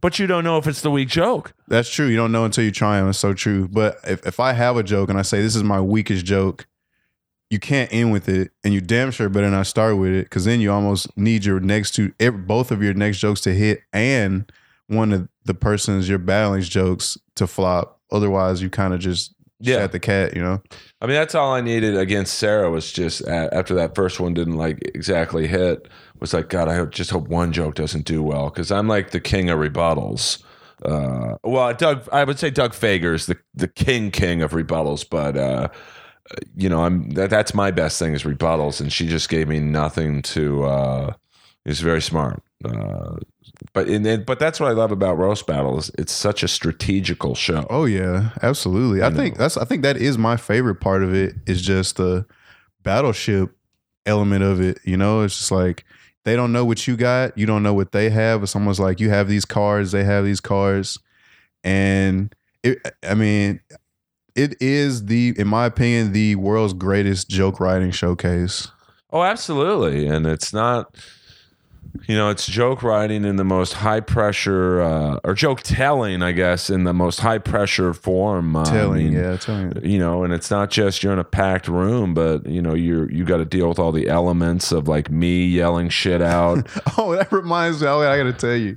[0.00, 1.52] But you don't know if it's the weak joke.
[1.68, 2.06] That's true.
[2.06, 3.08] You don't know until you try them.
[3.08, 3.68] It's so true.
[3.68, 6.66] But if, if I have a joke and I say this is my weakest joke,
[7.50, 10.44] you can't end with it, and you damn sure better not start with it, because
[10.44, 12.12] then you almost need your next two,
[12.46, 14.50] both of your next jokes to hit, and
[14.88, 18.00] one of the person's you're battling's jokes to flop.
[18.10, 19.76] Otherwise, you kind of just Yeah.
[19.76, 20.34] shat the cat.
[20.34, 20.62] You know.
[21.00, 24.56] I mean, that's all I needed against Sarah was just after that first one didn't
[24.56, 25.86] like exactly hit.
[26.20, 29.20] Was like, God, I just hope one joke doesn't do well because I'm like the
[29.20, 30.42] king of rebuttals.
[30.84, 35.08] Uh, well, Doug, I would say Doug Fager is the the king king of rebuttals,
[35.08, 35.68] but uh,
[36.56, 39.60] you know, I'm that, that's my best thing is rebuttals, and she just gave me
[39.60, 40.64] nothing to.
[40.64, 41.14] Uh,
[41.64, 42.42] is very smart.
[42.64, 43.16] Uh,
[43.72, 45.90] but in, but that's what I love about roast battles.
[45.98, 47.66] It's such a strategical show.
[47.70, 49.02] Oh yeah, absolutely.
[49.02, 52.26] I, think that's I think that is my favorite part of it is just the
[52.82, 53.54] battleship
[54.06, 54.78] element of it.
[54.84, 55.84] You know, it's just like
[56.24, 58.42] they don't know what you got, you don't know what they have.
[58.42, 60.98] It's almost like you have these cars, they have these cars.
[61.64, 62.78] and it.
[63.02, 63.60] I mean,
[64.34, 68.68] it is the, in my opinion, the world's greatest joke writing showcase.
[69.10, 70.06] Oh, absolutely.
[70.06, 70.96] And it's not,
[72.06, 76.32] you know, it's joke writing in the most high pressure, uh, or joke telling, I
[76.32, 78.56] guess, in the most high pressure form.
[78.56, 79.72] Uh, I Telling, mean, yeah, telling.
[79.84, 83.10] You know, and it's not just you're in a packed room, but you know, you're
[83.10, 86.66] you got to deal with all the elements of like me yelling shit out.
[86.96, 87.88] Oh, that reminds me.
[87.88, 88.76] I got to tell you,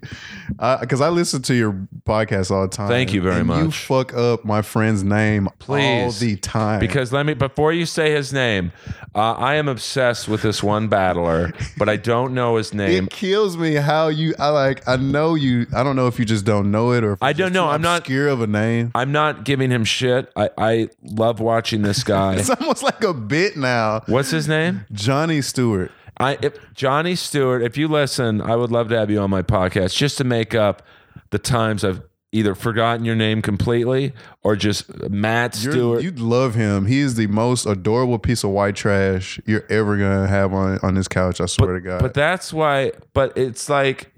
[0.79, 1.73] because I listen to your
[2.05, 2.87] podcast all the time.
[2.87, 6.19] Thank you very and You fuck up my friend's name all Please.
[6.19, 6.79] the time.
[6.79, 8.71] Because let me before you say his name,
[9.13, 12.96] uh, I am obsessed with this one battler, but I don't know his name.
[13.05, 14.33] It kills me how you.
[14.39, 14.87] I like.
[14.87, 15.65] I know you.
[15.75, 17.13] I don't know if you just don't know it or.
[17.13, 17.67] If I don't know.
[17.67, 18.91] I'm not- obscure of a name.
[18.95, 20.31] I'm not giving him shit.
[20.35, 22.35] I, I love watching this guy.
[22.37, 24.01] It's almost like a bit now.
[24.07, 24.85] What's his name?
[24.91, 25.91] Johnny Stewart.
[26.19, 29.41] I if Johnny Stewart, if you listen, I would love to have you on my
[29.43, 30.81] podcast just to make up
[31.29, 32.01] the times I've
[32.37, 36.03] either forgotten your name completely or just Matt You're- Stewart.
[36.03, 36.85] You'd love him.
[36.85, 40.95] He is the most adorable piece of white trash you're ever gonna have on on
[40.95, 41.41] this couch.
[41.41, 42.01] I swear to God.
[42.01, 42.91] but that's why.
[43.13, 44.11] But it's like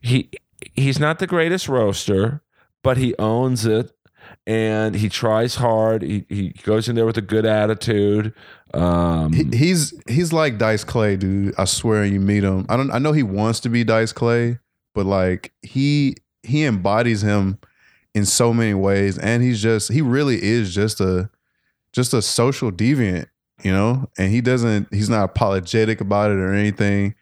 [0.00, 0.30] he
[0.74, 2.42] he's not the greatest roaster,
[2.82, 3.92] but he owns it.
[4.46, 6.02] And he tries hard.
[6.02, 8.32] He, he goes in there with a good attitude.
[8.72, 11.54] Um, He- he's he's like Dice Clay, dude.
[11.58, 12.64] I swear, you meet him.
[12.68, 12.90] I don't.
[12.90, 14.58] I know he wants to be Dice Clay,
[14.94, 17.58] but like he he embodies him
[18.14, 21.30] in so many ways, and he's just he really is just a
[21.92, 23.26] just a social deviant,
[23.62, 24.08] you know.
[24.18, 24.92] And he doesn't.
[24.92, 27.14] He's not apologetic about it or anything.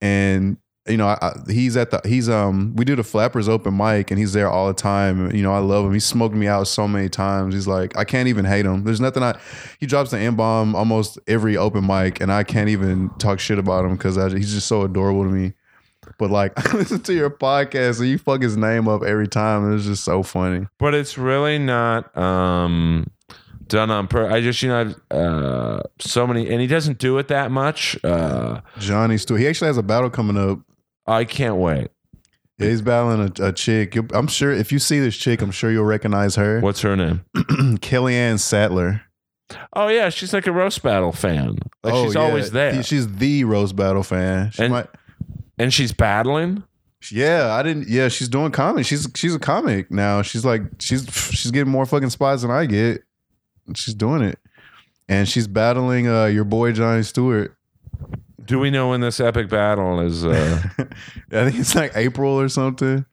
[0.00, 3.74] And you know, I, I- he's at the he's um we do the Flappers open
[3.76, 5.34] mic and he's there all the time.
[5.34, 5.94] You know, I love him.
[5.94, 7.54] He smoked me out so many times.
[7.54, 8.84] He's like, I can't even hate him.
[8.84, 9.38] There's nothing I.
[9.80, 13.58] He drops the n bomb almost every open mic, and I can't even talk shit
[13.58, 15.54] about him because he's just so adorable to me.
[16.18, 19.64] But like, I listen to your podcast and you fuck his name up every time.
[19.64, 20.66] and It's just so funny.
[20.78, 23.06] but it's really not um
[23.66, 27.28] done on pur I just you know uh so many and he doesn't do it
[27.28, 27.96] that much.
[28.04, 29.40] Uh Johnny Stewart.
[29.40, 30.60] He actually has a battle coming up.
[31.06, 31.88] I can't wait.
[32.58, 33.94] Yeah, he's battling a, a chick.
[33.96, 36.60] You'll- I'm sure if you see this chick, I'm sure you'll recognize her.
[36.60, 37.24] What's her name?
[37.34, 39.02] Kellyanne Sattler.
[39.72, 41.58] Oh yeah, she's like a roast battle fan.
[41.82, 42.20] Like Oh, she's yeah.
[42.20, 42.82] always there.
[42.82, 44.50] She's the roast battle fan.
[44.52, 44.86] She And- might,
[45.58, 46.64] and she's battling.
[47.10, 47.88] yeah, I didn't.
[47.88, 48.82] Yeah, she's doing comedy.
[48.84, 50.22] She's she's a comic now.
[50.22, 53.02] She's like she's she's getting more fucking spots than I get.
[53.74, 54.38] She's doing it,
[55.08, 57.56] and she's battling uh your boy Johnny Stewart.
[58.44, 62.48] Do we know when this epic battle is uh I think it's like April or
[62.48, 63.04] something.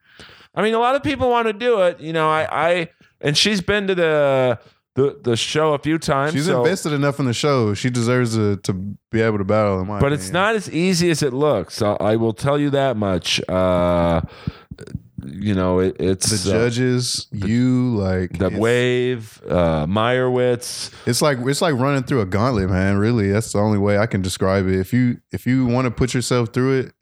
[0.53, 2.01] I mean, a lot of people want to do it.
[2.01, 2.89] You know, I, I
[3.21, 4.59] and she's been to the
[4.95, 6.33] the, the show a few times.
[6.33, 7.73] She's so- invested enough in the show.
[7.73, 8.73] She deserves to to
[9.11, 9.79] be able to battle.
[9.79, 11.81] In my but it's not as easy as it looks.
[11.81, 13.41] I, I will tell you that much.
[13.47, 14.21] Uh,
[15.23, 17.27] you know, it, it's the uh, judges.
[17.31, 20.91] you like the wave, uh, Meyerowitz.
[21.05, 22.97] It's like it's like running through a gauntlet, man.
[22.97, 24.79] Really, that's the only way I can describe it.
[24.79, 26.93] If you if you want to put yourself through it,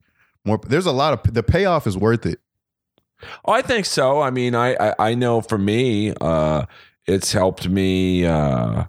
[0.45, 2.39] more there's a lot of the payoff is worth it.
[3.45, 4.21] Oh, I think so.
[4.21, 6.65] I mean, I I, I know for me, uh,
[7.10, 8.26] it's helped me.
[8.26, 8.86] Uh,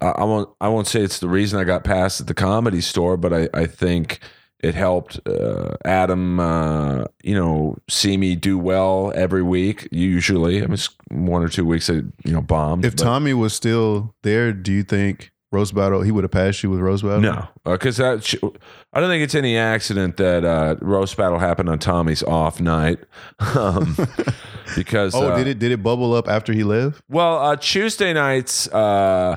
[0.00, 3.16] I, won't I won't say it's the reason I got past at the comedy store,
[3.16, 4.20] but I I think
[4.60, 6.38] it helped uh, Adam.
[6.40, 9.88] Uh, you know, see me do well every week.
[9.90, 12.84] Usually, I mean, it's one or two weeks I you know bombed.
[12.84, 15.31] If but- Tommy was still there, do you think
[15.74, 17.20] battle he would have passed you with battle?
[17.20, 18.36] No, because that sh-
[18.92, 22.98] I don't think it's any accident that uh, roast battle happened on Tommy's off night.
[23.54, 23.96] Um,
[24.76, 27.02] because Oh, uh, did it did it bubble up after he left?
[27.08, 29.36] Well, uh, Tuesday nights, uh,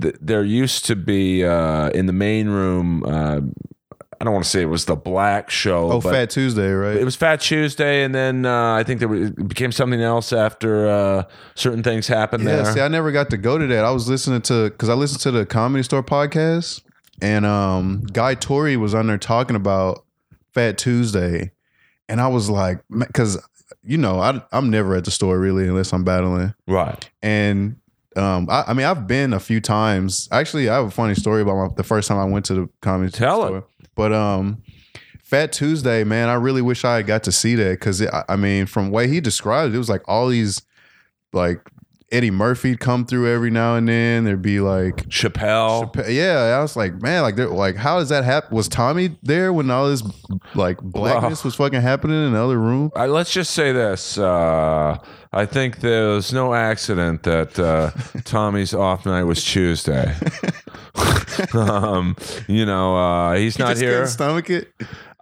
[0.00, 3.04] th- there used to be uh, in the main room.
[4.20, 5.92] I don't want to say it was the Black Show.
[5.92, 6.96] Oh, Phat Tuesday, right?
[6.96, 10.32] It was Phat Tuesday, and then uh, I think there was, it became something else
[10.32, 11.22] after uh,
[11.54, 12.72] certain things happened Yeah, there.
[12.72, 13.84] see, I never got to go to that.
[13.84, 16.82] I was listening to because I listened to the Comedy Store podcast,
[17.22, 20.04] and um, Guy Torry was on there talking about
[20.52, 21.52] Phat Tuesday,
[22.08, 23.38] and I was like, because
[23.84, 27.08] you know, I, I'm never at the store really unless I'm battling, right.
[27.22, 27.76] and
[28.16, 30.28] um, I, I mean, I've been a few times.
[30.32, 32.68] Actually, I have a funny story about my, the first time I went to the
[32.82, 33.26] comedy store.
[33.26, 33.64] Tell it.
[33.98, 34.62] But um,
[35.24, 38.36] Phat Tuesday, man, I really wish I had got to see that because I, I
[38.36, 40.62] mean, from way he described it, it was like all these
[41.32, 41.68] like
[42.12, 44.22] Eddie Murphy'd come through every now and then.
[44.22, 45.92] There'd be like Chappelle.
[46.08, 48.54] yeah, I was like, man, like, like, how does that happen?
[48.54, 50.04] Was Tommy there when all this
[50.54, 52.92] like blackness was fucking happening in the other room?
[52.94, 54.16] Uh, let's just say this.
[54.16, 54.96] Uh,
[55.32, 57.90] I think there's no accident that uh,
[58.22, 60.14] Tommy's off night was Tuesday.
[61.54, 64.06] um, you know, uh, he's He not here.
[64.06, 64.72] stomach it.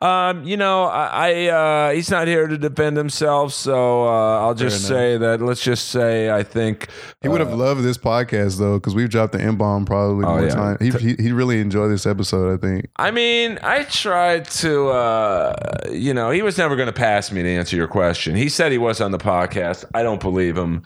[0.02, 4.54] Um, you know, I, I uh, he's not here to defend himself, so uh, I'll
[4.54, 5.40] just say that.
[5.40, 6.88] Let's just say I think
[7.22, 10.28] He would have loved this podcast though, because we've dropped the M bomb probably Uh,
[10.28, 10.54] Oh, more yeah.
[10.54, 10.76] time.
[10.82, 12.52] He, he he really enjoyed this episode.
[12.52, 12.90] I think.
[12.96, 15.54] I mean, I tried to, uh,
[15.90, 18.36] you know, he was never going to pass me to answer your question.
[18.36, 19.86] He said he was on the podcast.
[19.94, 20.82] I don't believe him.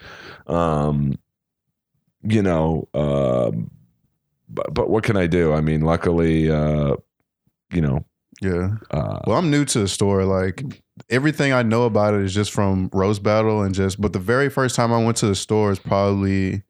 [0.47, 1.19] Um,
[2.23, 3.73] you know, um,
[4.51, 5.53] but, but what can I do?
[5.53, 6.97] I mean, luckily, uh,
[7.73, 8.05] you know,
[8.43, 8.77] Yeah.
[8.91, 10.25] uh, Well, I'm new to the store.
[10.25, 10.63] Like
[11.09, 14.01] everything I know about it is just from Roast Battle and just.
[14.01, 16.63] But the very first time I went to the store is probably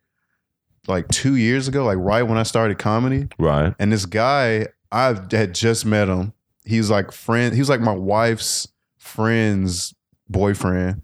[0.88, 3.28] like two years ago, like right when I started comedy.
[3.38, 3.74] right.
[3.78, 6.32] And this guy, I had just met him.
[6.64, 7.54] He's like friend.
[7.54, 9.94] He was like my wife's friend's
[10.28, 11.02] boyfriend.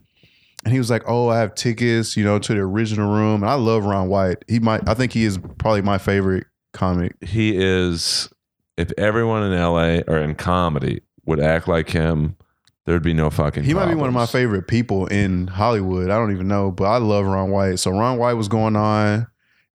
[0.65, 3.51] And he was like, "Oh, I have tickets, you know, to the original room." And
[3.51, 4.45] I love Ron White.
[4.49, 4.89] He might.
[4.89, 7.17] I think he is probably my favorite comic.
[7.23, 8.29] He is,
[8.77, 12.37] if everyone in LA or in comedy would act like him,
[12.85, 16.11] there'd be no fucking He might be one of my favorite people in Hollywood.
[16.11, 17.79] I don't even know, but I love Ron White.
[17.79, 19.27] So Ron White was going on,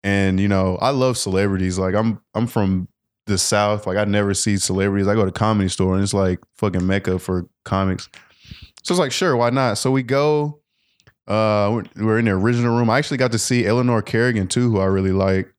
[0.03, 1.77] and you know, I love celebrities.
[1.77, 2.87] Like I'm, I'm from
[3.25, 3.87] the South.
[3.87, 5.07] Like I never see celebrities.
[5.07, 8.09] I go to comedy store and it's like fucking mecca for comics.
[8.83, 9.77] So it's like, sure, why not?
[9.77, 10.59] So we go.
[11.27, 12.89] Uh, we're, we're in the original room.
[12.89, 15.53] I actually got to see Eleanor Kerrigan too, who I really like,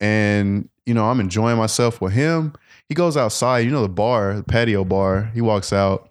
[0.00, 2.54] and you know, I'm enjoying myself with him.
[2.88, 5.30] He goes outside, you know, the bar, the patio bar.
[5.34, 6.10] He walks out,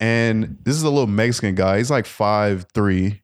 [0.00, 1.78] and this is a little Mexican guy.
[1.78, 3.22] He's like five three,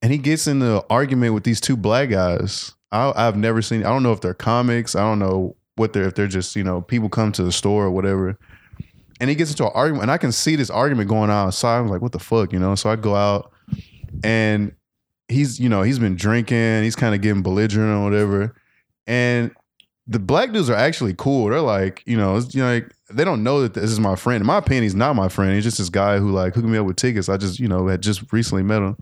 [0.00, 2.74] and he gets in the argument with these two black guys.
[2.90, 3.84] I, I've never seen.
[3.84, 4.96] I don't know if they're comics.
[4.96, 7.84] I don't know what they're if they're just you know people come to the store
[7.84, 8.38] or whatever.
[9.20, 11.78] and he gets into an argument, and I can see this argument going on outside.
[11.78, 12.74] I'm like, what the fuck, you know?
[12.74, 13.52] So I go out,
[14.24, 14.72] and
[15.28, 16.82] he's, you know, he's been drinking.
[16.82, 18.54] He's kind of getting belligerent or whatever,
[19.06, 19.52] and
[20.06, 21.48] the black dudes are actually cool.
[21.48, 24.40] They're like, you know, you know, like, they don't know that this is my friend.
[24.40, 25.54] In my opinion, he's not my friend.
[25.54, 27.28] He's just this guy who like hooked me up with tickets.
[27.28, 28.96] I just, you know, had just recently met him.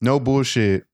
[0.00, 0.84] No bullshit.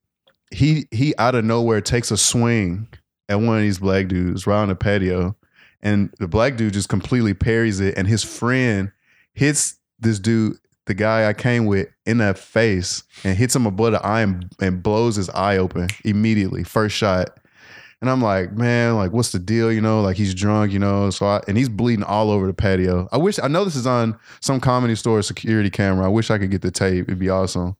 [0.51, 2.89] He he out of nowhere takes a swing
[3.29, 5.37] at one of these black dudes right on the patio,
[5.83, 8.93] and the black dude just completely parries it, and his friend
[9.35, 10.57] hits this dude,
[10.87, 14.51] the guy I came with, in the face, and hits him above the eye and,
[14.61, 16.65] and blows his eye open immediately.
[16.65, 17.39] First shot.
[18.03, 19.73] And I'm like, man, like, what's the deal?
[19.73, 21.11] You know, like he's drunk, you know.
[21.11, 23.09] So I, and he's bleeding all over the patio.
[23.13, 26.05] I wish I know this is on some comedy store security camera.
[26.05, 27.05] I wish I could get the tape.
[27.05, 27.77] It'd be awesome.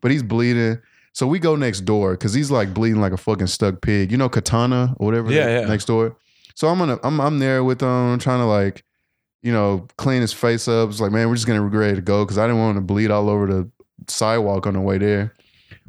[0.00, 0.78] But he's bleeding.
[1.14, 4.12] So we go next door because he's like bleeding like a fucking stuck pig.
[4.12, 5.32] You know, Katana or whatever.
[5.32, 5.66] Yeah, yeah.
[5.66, 6.16] Next door.
[6.54, 8.84] So I'm gonna I'm I'm there with him, trying to like,
[9.42, 10.90] you know, clean his face up.
[10.90, 12.86] It's like, man, we're just gonna ready to go because I didn't want him to
[12.86, 13.70] bleed all over the
[14.06, 15.34] sidewalk on the way there.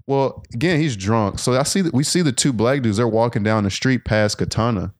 [0.08, 1.38] Well, again, he's drunk.
[1.38, 2.98] So I see that we see the two black dudes.
[2.98, 4.93] They're walking down the street past Katana,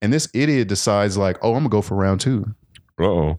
[0.00, 2.54] and this idiot decides like, oh, I'm gonna go for round two.
[2.98, 3.38] oh.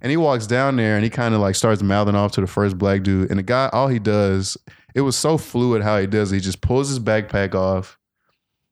[0.00, 2.46] And he walks down there and he kind of like starts mouthing off to the
[2.46, 3.30] first black dude.
[3.30, 4.54] And the guy, all he does,
[4.94, 6.30] it was so fluid how he does.
[6.30, 6.34] it.
[6.34, 7.98] He just pulls his backpack off,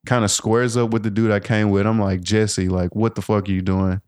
[0.05, 1.87] kind of squares up with the dude I came with.
[1.87, 4.03] I'm like, Jesse, like, what the fuck are you doing?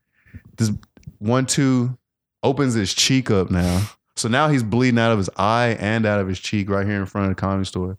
[0.58, 0.70] This
[1.16, 1.96] one, two
[2.42, 3.88] opens his cheek up now.
[4.16, 7.00] So now he's bleeding out of his eye and out of his cheek right here
[7.00, 7.98] in front of the comedy store.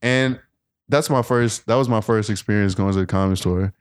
[0.00, 0.40] And
[0.88, 3.72] that's my first, that was my first experience going to the comedy store.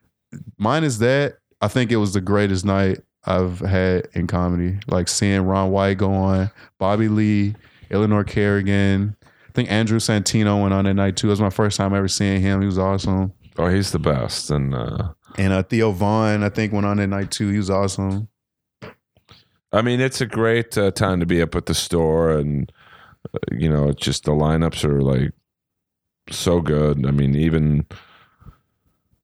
[0.58, 4.80] Mine is that I think it was the greatest night I've had in comedy.
[4.88, 7.56] Like seeing Ron White go on, Bobby Lee,
[7.90, 9.16] Eleanor Kerrigan.
[9.24, 11.28] I think Andrew Santino went on that night too.
[11.28, 12.60] It was my first time ever seeing him.
[12.60, 13.32] He was awesome.
[13.58, 14.50] Oh, he's the best.
[14.50, 17.50] And uh, And uh, Theo Von, I think, went on that night too.
[17.50, 18.28] He was awesome.
[19.74, 22.72] I mean, it's a great uh, time to be up at the store, and
[23.34, 25.32] uh, you know, just the lineups are like
[26.30, 27.06] so good.
[27.06, 27.88] I mean, even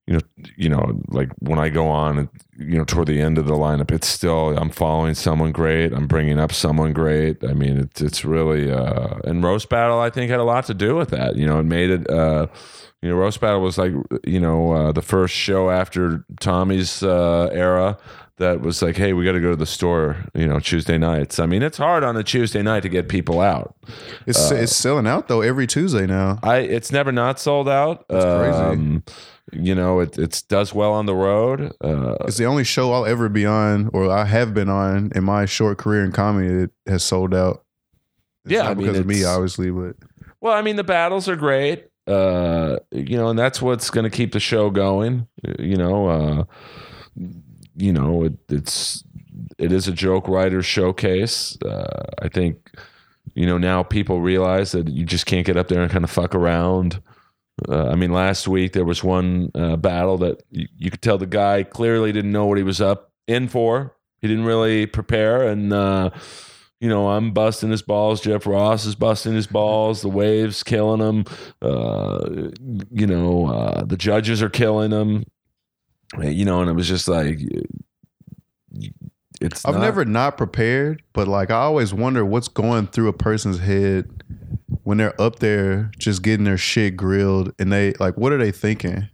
[0.08, 0.22] you know,
[0.58, 3.92] you know, like when I go on, you know, toward the end of the lineup,
[3.92, 5.94] it's still I'm following someone great.
[5.94, 7.44] I'm bringing up someone great.
[7.44, 10.00] I mean, it's it's really uh, and roast battle.
[10.00, 11.36] I think had a lot to do with that.
[11.36, 12.10] You know, it made it.
[12.10, 12.48] Uh,
[13.04, 13.94] you know, roast battle was like
[14.26, 17.96] you know uh, the first show after Tommy's uh, era
[18.40, 21.40] that was like, hey, we got to go to the store, you know, Tuesday nights.
[21.40, 23.76] I mean, it's hard on a Tuesday night to get people out.
[24.26, 26.40] It's it's selling out though every Tuesday now.
[26.44, 28.06] I it's never not sold out.
[28.10, 28.58] That's crazy.
[28.58, 29.04] Um,
[29.52, 31.72] you know, it it does well on the road.
[31.82, 35.24] Uh, It's the only show I'll ever be on, or I have been on in
[35.24, 37.64] my short career in comedy that has sold out.
[38.46, 39.96] It's Yeah, I mean, because of me, obviously, but
[40.42, 41.86] well, I mean, the battles are great.
[42.08, 45.28] Uh, you know, and that's what's going to keep the show going.
[45.60, 46.44] You know, uh,
[47.80, 49.04] you know, it, it's
[49.58, 51.58] it is a joke writer showcase.
[51.62, 52.72] Uh, I think
[53.34, 56.12] you know now people realize that you just can't get up there and kind of
[56.12, 57.02] fuck around.
[57.68, 61.18] Uh, I mean, last week there was one uh, battle that you, you could tell
[61.18, 63.96] the guy clearly didn't know what he was up in for.
[64.22, 66.10] He didn't really prepare, and uh,
[66.80, 68.22] you know I'm busting his balls.
[68.22, 70.02] Jeff Ross is busting his balls.
[70.02, 71.26] The waves killing him.
[71.62, 72.50] Uh,
[72.92, 75.26] you know uh, the judges are killing him.
[76.18, 77.40] You know, and it was just like
[79.42, 79.66] it's.
[79.66, 81.04] I've not- never not prepared.
[81.14, 84.10] But like, I always wonder what's going through a person's head
[84.84, 88.52] when they're up there just getting their shit grilled, and they like, what are they
[88.52, 89.08] thinking?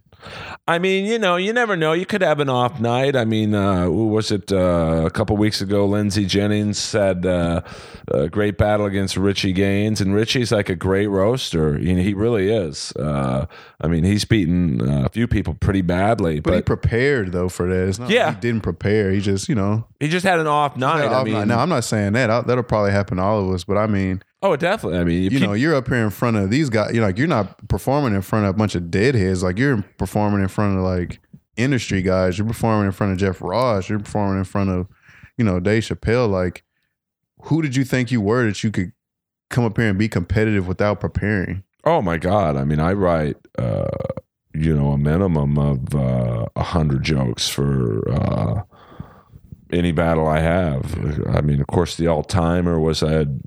[0.68, 1.92] I mean, you know, you never know.
[1.92, 3.14] You could have an off night.
[3.14, 5.86] I mean, uh, who was it uh, a couple weeks ago?
[5.86, 7.60] Lindsey Jennings had uh,
[8.08, 11.78] a great battle against Richie Gaines, and Richie's like a great roaster.
[11.78, 12.92] You know, he really is.
[12.96, 13.46] Uh,
[13.80, 17.68] I mean, he's beaten uh, a few people pretty badly, But, he prepared though for
[17.68, 17.88] that.
[17.88, 18.26] It's not Yeah.
[18.26, 19.12] like he didn't prepare.
[19.12, 21.04] He just, you know, he just had an off night.
[21.04, 21.46] I off mean, night.
[21.46, 22.28] now I'm not saying that.
[22.30, 23.62] I, that'll probably happen to all of us.
[23.62, 24.98] But I mean, oh, definitely.
[24.98, 26.94] I mean, you know, you're up here in front of these guys.
[26.94, 29.42] You know, like you're not performing in front of a bunch of deadheads.
[29.42, 31.20] Like you're performing in front of like
[31.56, 32.38] industry guys.
[32.38, 33.88] You're performing in front of Jeff Ross.
[33.88, 34.86] You're performing in front of,
[35.36, 36.30] you know, Dave Chappelle.
[36.30, 36.64] Like,
[37.42, 38.92] who did you think you were that you could
[39.50, 41.62] come up here and be competitive without preparing?
[41.84, 42.56] Oh my God!
[42.56, 43.88] I mean, I write, uh,
[44.52, 48.62] you know, a minimum of uh, a hundred jokes for uh,
[49.72, 51.28] any battle I have.
[51.28, 53.40] I mean, of course, the all timer was I had,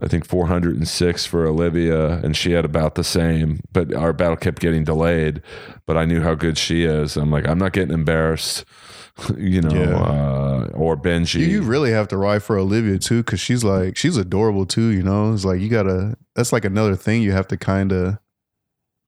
[0.00, 3.60] I think, four hundred and six for Olivia, and she had about the same.
[3.72, 5.42] But our battle kept getting delayed.
[5.86, 7.16] But I knew how good she is.
[7.16, 8.64] I'm like, I'm not getting embarrassed,
[9.36, 9.96] you know, Yeah.
[9.96, 11.40] uh, or Benji.
[11.40, 14.88] You, you really have to ride for Olivia too, because she's like she's adorable too.
[14.88, 16.16] You know, it's like you gotta.
[16.36, 18.18] That's like another thing you have to kind of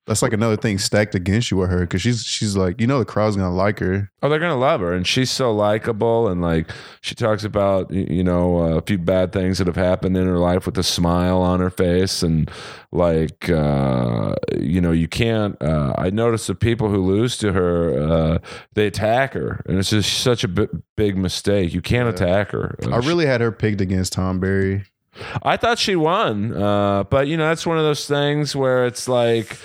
[0.06, 2.98] that's like another thing stacked against you with her because she's she's like you know
[2.98, 4.10] the crowd's gonna like her.
[4.22, 6.70] Oh, they're gonna love her, and she's so likable, and like
[7.00, 10.38] she talks about you know uh, a few bad things that have happened in her
[10.38, 12.50] life with a smile on her face, and
[12.92, 15.60] like uh, you know you can't.
[15.62, 18.38] Uh, I notice the people who lose to her, uh,
[18.74, 20.48] they attack her, and it's just such a
[20.96, 21.72] big mistake.
[21.72, 22.76] You can't attack her.
[22.90, 24.84] I really had her picked against Tom Berry.
[25.42, 29.08] I thought she won, uh, but you know that's one of those things where it's
[29.08, 29.56] like,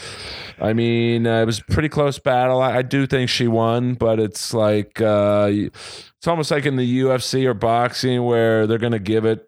[0.60, 2.62] I mean, uh, it was a pretty close battle.
[2.62, 7.00] I, I do think she won, but it's like uh, it's almost like in the
[7.02, 9.48] UFC or boxing where they're going to give it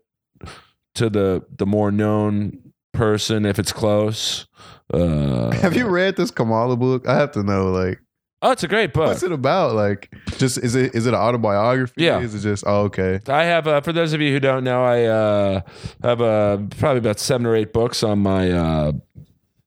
[0.95, 4.47] to the the more known person if it's close.
[4.93, 7.07] Uh, Have you read this Kamala book?
[7.07, 7.99] I have to know like
[8.41, 9.07] Oh, it's a great book.
[9.07, 9.73] what's it about?
[9.73, 12.03] Like just is it is it an autobiography?
[12.03, 12.19] Yeah.
[12.19, 13.19] Is it just oh okay.
[13.27, 15.61] I have, uh, for those of you who don't know, I uh,
[16.03, 18.91] have uh, probably about seven or eight books on my uh,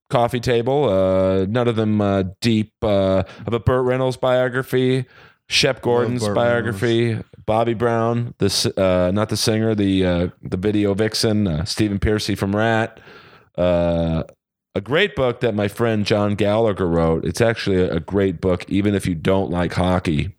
[0.08, 0.88] coffee table.
[0.88, 2.72] Uh, none of them uh, deep.
[2.82, 5.06] Uh, I have a Burt Reynolds biography,
[5.48, 10.94] Shep Gordon's Burt biography, Bobbie Brown, the uh, not the singer, the uh, the video
[10.94, 13.00] vixen, uh, Stephen Pearcy from Ratt.
[13.58, 14.22] Uh,
[14.80, 17.26] a great book that my friend John Gallagher wrote.
[17.26, 20.34] It's actually a, great book, even if you don't like hockey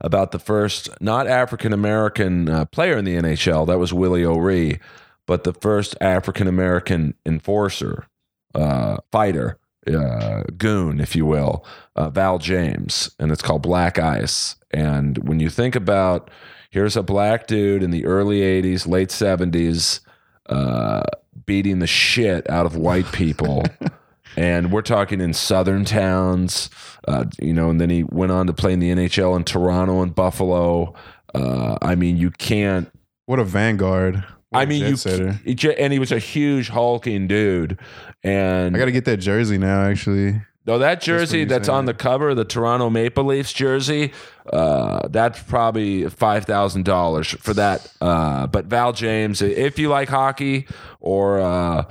[0.00, 3.68] about the first not African American uh, player in the NHL.
[3.68, 4.80] That was Willie O'Ree,
[5.26, 8.08] but the first African American enforcer,
[8.52, 11.64] uh, fighter, uh, goon, if you will,
[11.94, 14.56] uh, Val James, and it's called Black Ice.
[14.72, 16.32] And when you think about
[16.70, 20.00] here's a black dude in the early '80s, late '70s,
[20.46, 21.04] uh,
[21.46, 23.64] beating the shit out of white people.
[24.36, 26.70] And we're talking in southern towns,
[27.08, 30.02] uh, you know, and then he went on to play in the NHL in Toronto
[30.02, 30.94] and Buffalo.
[31.34, 32.90] Uh, I mean, you can't.
[33.26, 34.24] What a vanguard.
[34.50, 35.40] What I mean, you setter.
[35.78, 37.78] and he was a huge hulking dude.
[38.22, 40.40] And I gotta get that jersey now, actually.
[40.66, 41.78] No, that jersey that's saying.
[41.78, 44.12] on the cover, the Toronto Maple Leafs jersey,
[44.52, 47.90] uh, that's probably five thousand dollars for that.
[48.00, 50.66] Uh, but Val James, if you like hockey
[51.00, 51.84] or uh,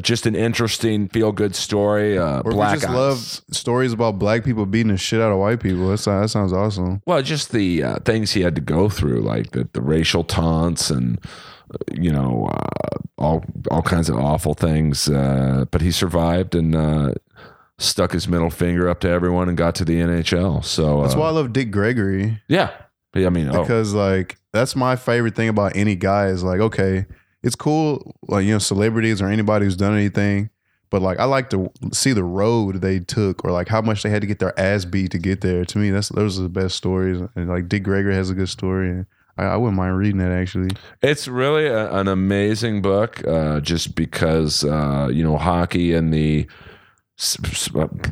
[0.00, 3.18] just an interesting feel good story, uh, Or Black just love
[3.50, 5.88] stories about black people beating the shit out of white people.
[5.88, 7.02] That sounds, that sounds awesome.
[7.06, 10.90] Well, just the uh, things he had to go through, like the, the racial taunts
[10.90, 11.18] and
[11.92, 15.08] you know uh, all all kinds of awful things.
[15.08, 17.12] Uh, but he survived and uh,
[17.78, 20.64] stuck his middle finger up to everyone and got to the NHL.
[20.64, 22.40] So That's uh, why I love Dick Gregory.
[22.48, 22.70] yeah,
[23.14, 27.06] I mean, oh, because like that's my favorite thing about any guy is like okay
[27.42, 30.50] it's cool like you know celebrities or anybody who's done anything
[30.90, 34.10] but like i like to see the road they took or like how much they
[34.10, 35.64] had to get their ass beat to get there.
[35.64, 37.20] To me that's those are the best stories.
[37.34, 38.90] And like dick gregory has a good story.
[38.90, 39.06] And
[39.38, 40.76] i, I wouldn't mind reading that actually.
[41.00, 46.46] It's really a, an amazing book, uh, just because uh, you know hockey and the
[46.46, 46.52] uh,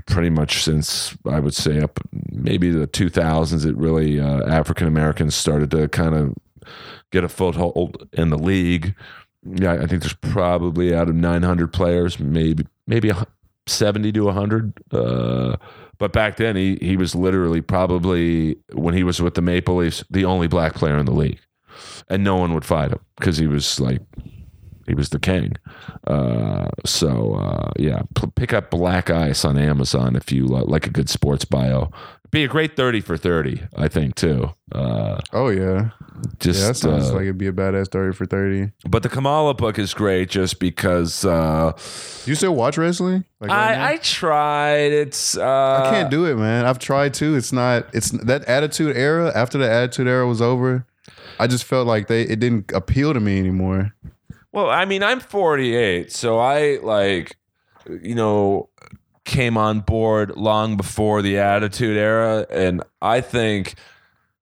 [0.06, 2.00] pretty much since I would say up
[2.30, 6.34] maybe the 2000s, it really uh, African Americans started to kind of
[7.10, 8.94] get a foothold in the league.
[9.42, 13.10] Yeah, I think there's probably out of 900 players, maybe maybe
[13.66, 14.72] 70 to 100.
[14.92, 15.56] Uh,
[15.98, 20.04] but back then, he he was literally probably when he was with the Maple Leafs,
[20.10, 21.40] the only black player in the league
[22.08, 24.02] and no one would fight him because he was like
[24.86, 25.54] he was the king.
[26.06, 30.90] Uh, so uh, yeah, P- pick up Black Ice on Amazon if you like a
[30.90, 31.90] good sports bio.
[32.30, 34.50] Be a great thirty for thirty, I think too.
[34.72, 35.90] Uh, oh yeah
[36.38, 39.08] just yeah that sounds uh, like it'd be a badass 30 for 30 but the
[39.08, 41.72] Kamala book is great just because uh,
[42.26, 43.76] you still watch wrestling like right?
[43.76, 44.92] I, I tried.
[44.92, 46.66] It's uh, I can't do it, man.
[46.66, 47.34] I've tried to.
[47.36, 47.86] It's not.
[47.94, 49.32] It's that attitude era.
[49.34, 50.84] After the attitude era was over,
[51.38, 53.94] I just felt like they it didn't appeal to me anymore.
[54.52, 57.36] Well, I mean, I'm 48, so I like,
[58.02, 58.68] you know,
[59.24, 63.74] came on board long before the Attitude Era, and I think.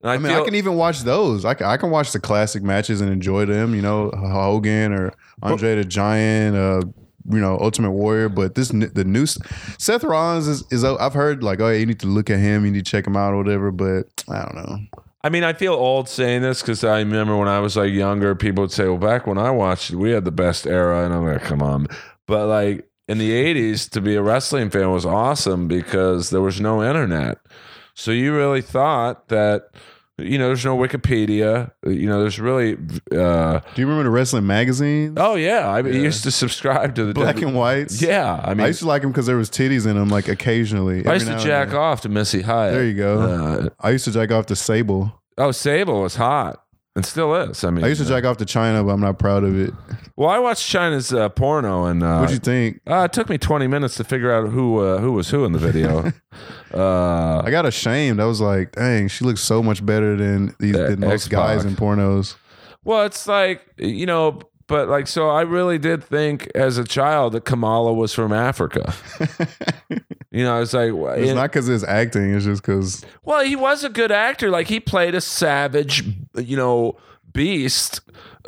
[0.00, 1.44] and I, I mean, feel, I can even watch those.
[1.44, 3.74] I can, I can watch the classic matches and enjoy them.
[3.74, 6.56] You know, Hogan or Andre the Giant.
[6.56, 6.82] Uh,
[7.30, 8.30] you know, Ultimate Warrior.
[8.30, 10.84] But this the new Seth Rollins is, is.
[10.84, 12.64] I've heard like, oh, you need to look at him.
[12.64, 13.70] You need to check him out or whatever.
[13.70, 14.78] But I don't know.
[15.22, 18.34] I mean, I feel old saying this because I remember when I was like younger,
[18.34, 21.26] people would say, "Well, back when I watched we had the best era," and I'm
[21.26, 21.88] like, "Come on!"
[22.26, 26.60] But like in the '80s, to be a wrestling fan was awesome because there was
[26.60, 27.38] no internet,
[27.94, 29.70] so you really thought that.
[30.20, 31.70] You know, there's no Wikipedia.
[31.86, 32.72] You know, there's really.
[33.12, 35.14] Uh, Do you remember the wrestling magazine?
[35.16, 35.92] oh yeah, I Yeah.
[35.92, 38.02] used to subscribe to the Black W- and whites.
[38.02, 40.26] Yeah, I mean, I used to like them because there was titties in them, like
[40.28, 41.06] occasionally.
[41.06, 42.74] I used to jack off to Missy Hyatt.
[42.74, 43.20] There you go.
[43.20, 45.12] Uh, I used to jack off to Sable.
[45.38, 46.62] oh, Sable was hot.
[46.98, 47.62] And still is.
[47.62, 49.72] I mean, I used to jack off to Chyna, but I'm not proud of it.
[50.16, 52.80] well, I watched Chyna's uh, porno, and uh, What'd you think?
[52.90, 55.52] uh, it took me 20 minutes to figure out who uh, who was who in
[55.52, 56.12] the video.
[56.74, 58.18] uh, I got ashamed.
[58.20, 61.64] I was like, dang, she looks so much better than these Uh, than most guys
[61.64, 62.34] in pornos.
[62.82, 67.34] well, it's like you know, but like, so I really did think as a child
[67.34, 68.92] that Kamala was from Africa.
[70.38, 72.32] you know, it's like It's in- not because it's acting.
[72.34, 74.50] It's just because Well, he was a good actor.
[74.50, 76.04] Like he played a savage,
[76.36, 76.96] you know,
[77.32, 78.00] beast,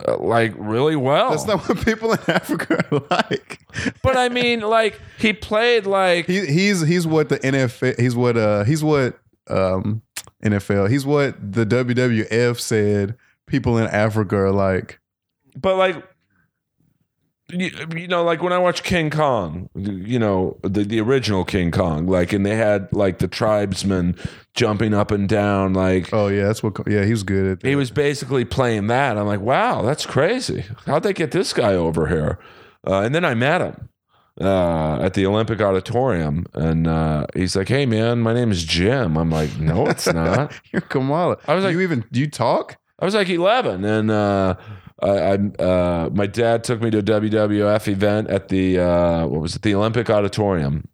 [0.09, 1.31] uh, like really well.
[1.31, 3.61] that's not what people in Africa are like.
[4.03, 7.99] but I mean, like he played like He, he's he's what the NFL.
[8.01, 9.19] He's what uh he's what
[9.49, 10.03] um
[10.43, 10.89] NFL.
[10.91, 13.17] He's what the WWF said.
[13.47, 15.01] People in Africa are like.
[15.57, 16.03] but like
[17.53, 21.71] you, you know like when i watch king kong you know the, the original king
[21.71, 24.17] kong like and they had like the tribesmen
[24.55, 26.77] jumping up and down like Oh yeah, that's what.
[26.89, 27.61] Yeah, he was good at.
[27.61, 27.69] That.
[27.69, 31.75] he was basically playing that i'm like wow that's crazy how'd they get this guy
[31.75, 32.39] over here
[32.87, 33.89] uh, and then i met him
[34.41, 39.17] uh, at the olympic auditorium and uh, he's like hey man my name is jim
[39.19, 41.37] i'm like no it's not You're Kamala.
[41.47, 42.77] I was Do like- you even do you talk?
[42.99, 44.57] I was like 11, and uh,
[45.03, 49.41] I, I uh, my dad took me to a WWF event at the uh, what
[49.41, 50.89] was it, the Olympic Auditorium,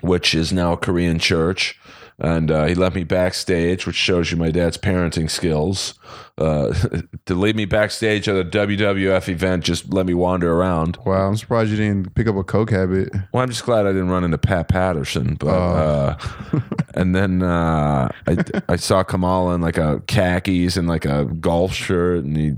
[0.00, 1.78] which is now a Korean church,
[2.18, 5.94] and uh, he left me backstage, which shows you my dad's parenting skills.
[6.36, 6.74] Uh,
[7.26, 10.98] to leave me backstage at a WWF event, just let me wander around.
[11.06, 13.10] Wow, I'm surprised you didn't pick up a coke habit.
[13.32, 16.18] Well, I'm just glad I didn't run into Pat Patterson, but uh,
[16.94, 18.36] and then uh, I
[18.68, 22.56] I saw Kamala in like a khakis and like a golf shirt, and he,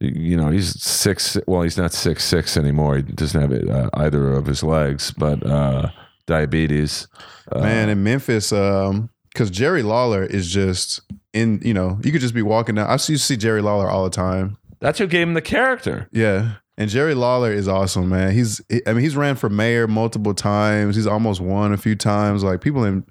[0.00, 1.36] you know, he's six.
[1.46, 2.96] Well, he's not six six anymore.
[2.96, 5.90] He doesn't have it, uh, either of his legs, but uh,
[6.26, 7.08] diabetes.
[7.50, 11.00] Uh, Man, in Memphis, um, because Jerry Lawler is just
[11.32, 11.60] in.
[11.64, 12.86] You know, you could just be walking down.
[12.88, 14.56] I used to see Jerry Lawler all the time.
[14.80, 16.08] that's who gave him the character.
[16.12, 16.56] Yeah.
[16.76, 18.30] And Jerry Lawler is awesome, man.
[18.32, 20.94] He's, I mean, he's ran for mayor multiple times.
[20.94, 22.44] He's almost won a few times.
[22.44, 23.04] Like people in,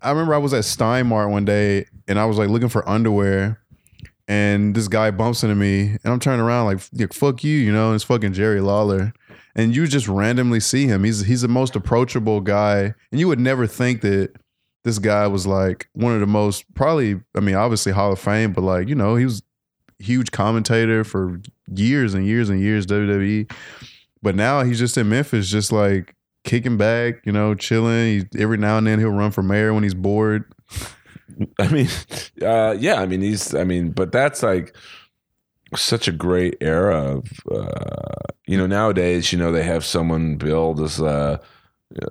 [0.00, 3.60] I remember I was at Steinmart one day and I was like looking for underwear,
[4.28, 7.88] and this guy bumps into me, and I'm turning around like, "Fuck you," you know.
[7.88, 9.12] And it's fucking Jerry Lawler,
[9.54, 11.04] and you just randomly see him.
[11.04, 14.34] He's he's the most approachable guy, and you would never think that
[14.84, 17.20] this guy was like one of the most probably.
[17.36, 19.42] I mean, obviously Hall of Fame, but like you know, he was
[19.98, 21.40] huge commentator for
[21.72, 23.50] years and years and years WWE.
[24.22, 26.14] But now he's just in Memphis, just like
[26.44, 28.20] kicking back, you know, chilling.
[28.32, 30.52] He, every now and then he'll run for mayor when he's bored.
[31.58, 31.88] I mean,
[32.42, 34.76] uh, yeah, I mean, he's, I mean, but that's like
[35.76, 40.80] such a great era of, uh, you know, nowadays, you know, they have someone billed
[40.80, 41.38] as, uh,
[42.00, 42.06] uh,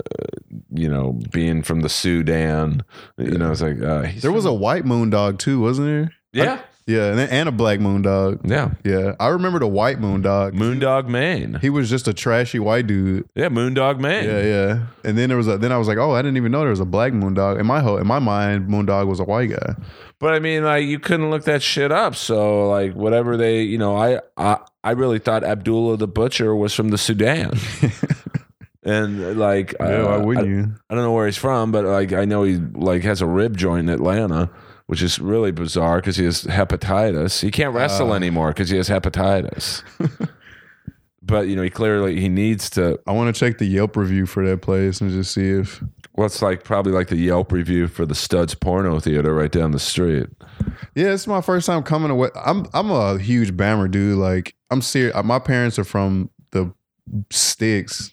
[0.73, 2.83] you know, being from the Sudan.
[3.17, 6.13] You know, it's like uh, he's There was a white moondog too, wasn't there?
[6.33, 6.61] yeah,
[6.91, 8.41] Yeah, and, and a black moondog.
[8.43, 10.51] yeah, Yeah, I remember the white moondog.
[10.53, 11.57] Moondog Mayne.
[11.61, 13.27] He was just a trashy white dude.
[13.35, 14.25] Yeah, Moondog Mayne.
[14.25, 14.85] Yeah, yeah.
[15.03, 15.57] And then there was a.
[15.57, 17.59] Then I was like, oh, I didn't even know there was a black moondog.
[17.59, 19.75] In my ho- in my mind, moondog was a white guy.
[20.19, 22.15] But I mean, like you couldn't look that shit up.
[22.15, 26.73] So like whatever they, you know, I I, I really thought Abdullah the Butcher was
[26.73, 27.53] from the Sudan.
[28.83, 30.73] And like, Yeah, why uh, wouldn't I, you?
[30.89, 33.55] I don't know where he's from, but like I know he like has a rib
[33.55, 34.49] joint in Atlanta,
[34.91, 37.41] which is really bizarre because he has hepatitis.
[37.41, 38.15] He can't wrestle Uh.
[38.15, 39.83] anymore because he has hepatitis.
[41.23, 42.99] but you know, he clearly he needs to.
[43.07, 45.81] I want to check the Yelp review for that place and just see if.
[46.15, 49.79] What's like probably like the Yelp review for the Studs Porno Theater right down the
[49.79, 50.27] street.
[50.93, 52.27] Yeah, it's my first time coming away.
[52.35, 54.17] I'm I'm a huge Bammer dude.
[54.17, 55.15] Like I'm serious.
[55.23, 56.73] My parents are from the
[57.31, 58.11] sticks,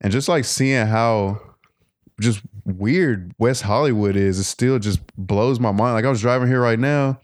[0.00, 1.40] and just like seeing how
[2.20, 5.94] just weird West Hollywood is, it still just blows my mind.
[5.94, 7.20] Like I was driving here right now,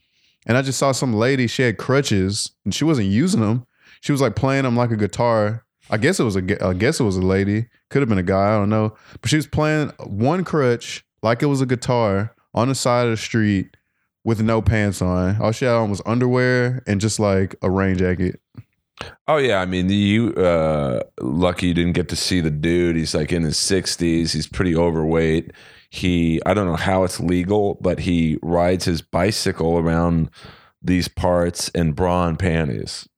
[0.47, 1.47] and I just saw some lady.
[1.47, 3.67] She had crutches, and she wasn't using them.
[4.01, 5.65] She was like playing them like a guitar.
[5.91, 6.65] I guess it was a.
[6.65, 7.67] I guess it was a lady.
[7.89, 8.55] Could have been a guy.
[8.55, 8.95] I don't know.
[9.21, 13.13] But she was playing one crutch like it was a guitar on the side of
[13.13, 13.77] the street
[14.25, 15.41] with no pants on.
[15.41, 18.41] All she had on was underwear and just like a rain jacket.
[19.27, 22.97] Oh yeah, I mean you uh lucky you didn't get to see the dude.
[22.97, 24.33] He's like in his 60s.
[24.33, 25.53] He's pretty overweight.
[25.91, 30.31] He I don't know how it's legal, but he rides his bicycle around
[30.83, 33.09] these parts in bra and panties.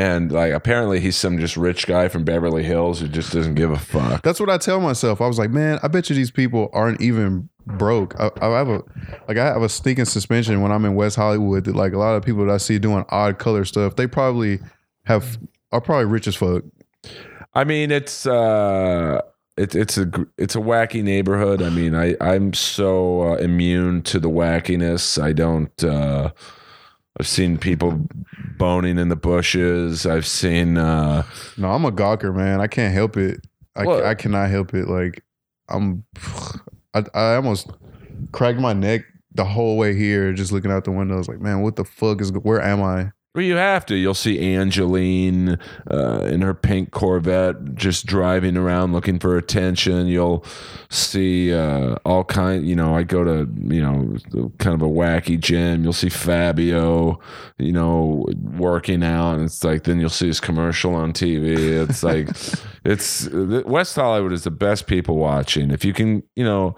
[0.00, 3.70] And like apparently he's some just rich guy from Beverly Hills who just doesn't give
[3.70, 4.22] a fuck.
[4.22, 5.20] That's what I tell myself.
[5.20, 8.18] I was like, man, I bet you these people aren't even broke.
[8.18, 8.82] I, I have a
[9.28, 12.16] like I have a stinking suspension when I'm in West Hollywood that like a lot
[12.16, 14.60] of people that I see doing odd color stuff, they probably
[15.04, 15.38] have
[15.70, 16.62] are probably rich as fuck.
[17.52, 19.20] I mean, it's uh,
[19.58, 21.60] it's it's a it's a wacky neighborhood.
[21.60, 25.22] I mean, I I'm so uh, immune to the wackiness.
[25.22, 25.84] I don't.
[25.84, 26.30] Uh,
[27.20, 28.08] I've seen people
[28.56, 30.06] boning in the bushes.
[30.06, 30.78] I've seen.
[30.78, 31.22] Uh,
[31.58, 32.62] No, I'm a gawker, man.
[32.62, 33.46] I can't help it.
[33.76, 33.84] I?
[33.84, 34.88] I cannot help it.
[34.88, 35.22] Like
[35.68, 36.02] I'm,
[36.94, 37.68] I, I almost
[38.32, 39.02] cracked my neck
[39.34, 41.12] the whole way here, just looking out the window.
[41.14, 42.32] I was like, man, what the fuck is?
[42.32, 43.12] Where am I?
[43.32, 43.94] Well, you have to.
[43.94, 45.56] You'll see Angelyne
[45.88, 50.08] uh, in her pink Corvette just driving around looking for attention.
[50.08, 50.44] You'll
[50.88, 52.66] see uh, all kind.
[52.66, 54.16] You know, I go to you know
[54.58, 55.84] kind of a wacky gym.
[55.84, 57.20] You'll see Fabio,
[57.56, 61.56] you know, working out, and it's like then you'll see his commercial on TV.
[61.88, 62.30] It's like
[62.84, 65.70] it's West Hollywood is the best people watching.
[65.70, 66.76] If you can, you know.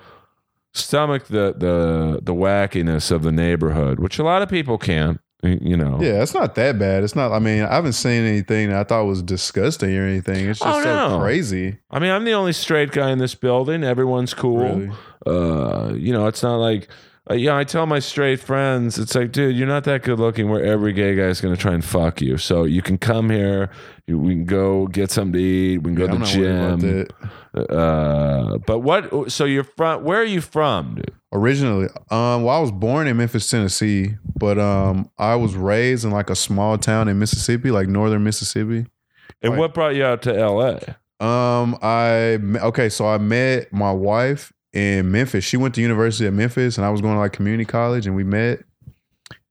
[0.74, 5.20] Stomach the the the wackiness of the neighborhood, which a lot of people can't.
[5.44, 7.02] You know, Yeah, it's not that bad.
[7.02, 7.32] It's not.
[7.32, 10.48] I mean, I haven't seen anything that I thought was disgusting or anything.
[10.48, 11.18] It's just Oh, so no.
[11.20, 11.78] crazy.
[11.90, 13.82] I mean, I'm the only straight guy in this building.
[13.82, 14.58] Everyone's cool.
[14.78, 14.92] Really.
[15.26, 16.86] Uh, you know, it's not like,
[17.28, 20.48] uh, yeah, I tell my straight friends, it's like, dude, you're not that good looking
[20.48, 22.36] where every gay guy is going to try and fuck you.
[22.38, 23.68] So you can come here,
[24.06, 26.26] you, we can go get something to eat, we can go Yeah, to I'm the
[26.26, 27.08] not worried about gym.
[27.54, 27.74] that.
[27.74, 31.12] Uh, but what, so you're from, where are you from, dude?
[31.32, 36.10] Originally, um, well, I was born in Memphis, Tennessee, but um, I was raised in
[36.10, 38.86] like a small town in Mississippi, like northern Mississippi.
[39.40, 39.58] And Right.
[39.58, 40.78] what brought you out to LA?
[41.20, 45.44] Um, I okay, so I met my wife in Memphis.
[45.44, 48.14] She went to University of Memphis, and I was going to like community college, and
[48.14, 48.62] we met.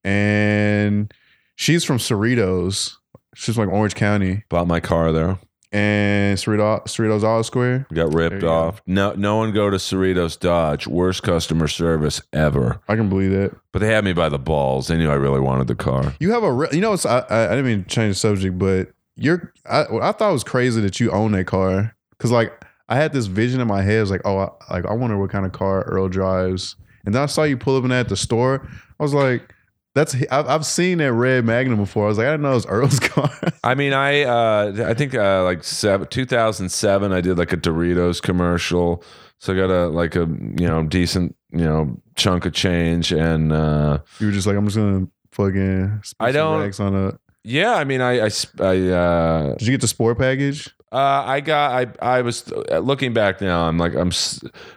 [0.04, 1.14] And
[1.56, 2.96] she's from Cerritos.
[3.36, 5.40] She's from like Orange County, Bought my car there.
[5.72, 7.88] And Cerritos, Cerritos Auto Square.
[7.93, 8.51] Got ripped you go.
[8.51, 8.82] off.
[8.86, 10.88] No, no one go to Cerritos Dodge.
[10.88, 12.82] Worst customer service ever.
[12.88, 13.55] I can believe that.
[13.72, 14.88] But they had me by the balls.
[14.88, 16.13] They knew I really wanted the car.
[16.19, 18.19] You have a, re- you know, it's, I, I, I didn't mean to change the
[18.19, 22.32] subject, but you're, I, I thought it was crazy that you own that car because
[22.32, 22.53] like
[22.89, 25.17] I had this vision in my head, I was like, oh, I, like I wonder
[25.17, 28.01] what kind of car Earl drives, and then I saw you pull up in that
[28.01, 28.67] at the store.
[28.99, 29.53] I was like,
[29.94, 32.06] that's I've, I've seen that red Magnum before.
[32.06, 33.30] I was like, I didn't know it was Earl's car.
[33.64, 38.22] I mean, I uh, I think uh, like seven, 2007, I did like a Doritos
[38.22, 39.04] commercial.
[39.39, 43.52] So I got a like a you know decent you know chunk of change, and
[43.52, 46.02] uh, you were just like, I'm just gonna fucking.
[46.20, 47.20] I don't- on a.
[47.44, 48.30] yeah, I mean, I I,
[48.60, 50.70] I uh, Did you get the sport package?
[50.92, 51.72] Uh, I got.
[52.02, 52.18] I.
[52.18, 53.68] I was uh, looking back now.
[53.68, 53.96] I'm like.
[53.96, 54.12] I'm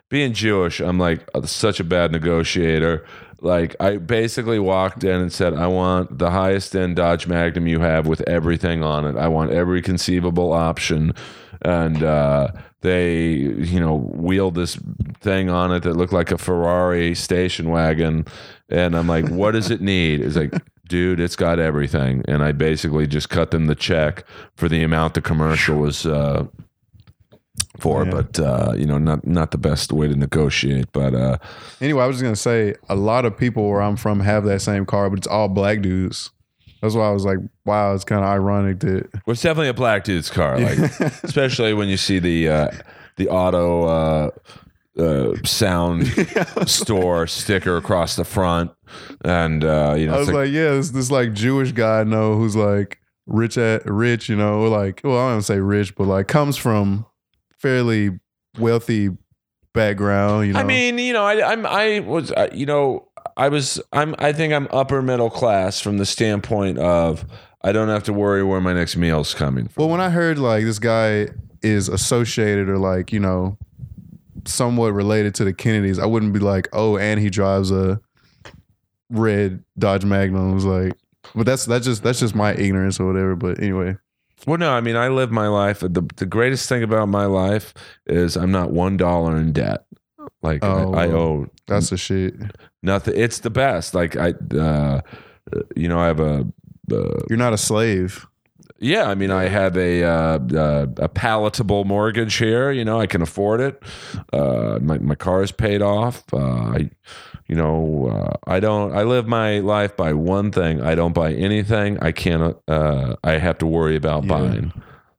[0.09, 0.81] being Jewish.
[0.81, 3.05] I'm like uh, such a bad negotiator.
[3.45, 7.80] Like I basically walked in and said, "I want the highest end Dodge Magnum you
[7.80, 9.16] have with everything on it.
[9.16, 11.12] I want every conceivable option."
[11.61, 12.49] And uh,
[12.80, 14.78] they, you know, wheeled this
[15.20, 18.24] thing on it that looked like a Ferrari station wagon.
[18.70, 20.53] And I'm like, "What does it need?" It's like.
[20.86, 24.22] Dude, it's got everything, and I basically just cut them the check
[24.55, 26.45] for the amount the commercial was uh,
[27.79, 28.05] for.
[28.05, 28.11] Yeah.
[28.11, 30.87] But uh, you know, not not the best way to negotiate.
[30.93, 31.39] But uh,
[31.81, 34.61] Anyway, I was just gonna say a lot of people where I'm from have that
[34.61, 36.31] same car, but it's all black dudes.
[36.81, 39.11] That's why I was like, wow, it's kind of ironic that.
[39.27, 40.79] well, it's definitely a black dude's car, like
[41.22, 42.68] especially when you see the uh,
[43.16, 44.31] the auto uh,
[45.01, 46.07] uh, sound
[46.66, 48.70] store sticker across the front,
[49.25, 52.05] and uh, you know, I was like, like, yeah, this this like Jewish guy I
[52.05, 56.05] know who's like rich at rich, you know, like well, I don't say rich, but
[56.05, 57.07] like comes from
[57.65, 58.11] fairly
[58.59, 59.09] wealthy
[59.73, 60.61] background, you know.
[60.61, 63.09] I mean, you know, I, I'm I was uh, you know
[63.39, 67.25] I was I'm I think I'm upper middle class from the standpoint of
[67.62, 69.81] I don't have to worry where my next meal's coming from.
[69.83, 71.29] well, when I heard like this guy
[71.62, 73.57] is associated or like you know
[74.45, 77.99] somewhat related to the Kennedys, I wouldn't be like, oh, and he drives a
[79.09, 80.51] red Dodge Magnum.
[80.51, 80.93] I was like,
[81.35, 83.35] but that's that's just that's just my ignorance or whatever.
[83.37, 83.97] But anyway,
[84.47, 85.80] Well, no, I mean, I live my life.
[85.80, 87.72] The the greatest thing about my life
[88.07, 89.87] is I'm not one dollar in debt.
[90.43, 92.35] Like Oh, I, I owe that's the shit.
[92.82, 93.14] nothing.
[93.16, 93.95] It's the best.
[93.95, 95.01] Like I, uh,
[95.76, 96.47] you know, I have a.
[96.93, 98.26] Uh, You're not a slave.
[98.79, 102.70] Yeah, I mean, I have a uh, uh, a palatable mortgage here.
[102.70, 103.83] You know, I can afford it.
[104.33, 106.22] Uh, my my car is paid off.
[106.33, 106.91] Uh, I,
[107.49, 108.95] you know, uh, I don't.
[108.95, 110.81] I live my life by one thing.
[110.83, 111.99] I don't buy anything.
[112.03, 112.57] I can't.
[112.66, 114.29] Uh, I have to worry about Yeah.
[114.29, 114.72] buying.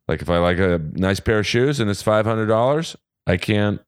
[0.08, 2.96] Like if I like a nice pair of shoes and it's five hundred dollars,
[3.26, 3.82] I can't.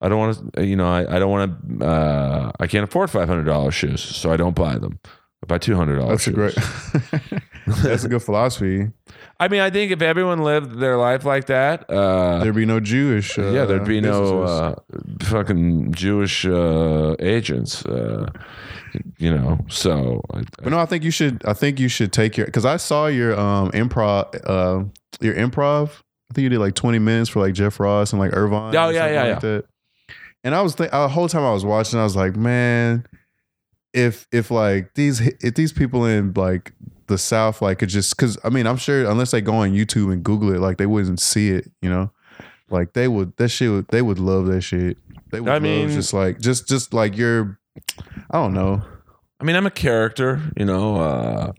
[0.00, 0.64] I don't want to.
[0.66, 1.84] You know, I, I don't want to.
[1.86, 4.98] Uh, I can't afford five hundred dollars shoes, so I don't buy them.
[5.42, 6.24] I buy two hundred dollars.
[6.24, 7.42] That's a great.
[7.82, 8.90] that's a good philosophy.
[9.38, 12.80] I mean, I think if everyone lived their life like that, uh, There'd be no
[12.80, 13.38] Jewish.
[13.38, 14.74] Uh, yeah, there'd be no uh,
[15.22, 17.84] fucking Jewish uh, agents.
[17.86, 18.30] Uh,
[19.18, 21.42] you know, so I, But no, I think you should.
[21.46, 24.34] I think you should take your because I saw your um improv.
[24.44, 24.84] Uh,
[25.20, 25.90] your improv.
[26.30, 28.74] I think you did like twenty minutes for like Jeff Ross and like Irvine.
[28.76, 29.64] Oh, yeah, yeah, like That.
[30.42, 33.06] And I was think the whole time I was watching, I was like, man,
[33.92, 36.72] if if like these if these people in like
[37.10, 40.10] the South like could just because I mean I'm sure unless they go on YouTube
[40.12, 42.10] and Google it like they wouldn't see it you know
[42.70, 44.96] like they would that shit would, they would love that shit
[45.30, 47.58] they would I love mean- just like just just like your
[48.30, 48.82] I don't know
[49.40, 50.96] I mean, I'm a character, you know.
[50.96, 51.52] Uh,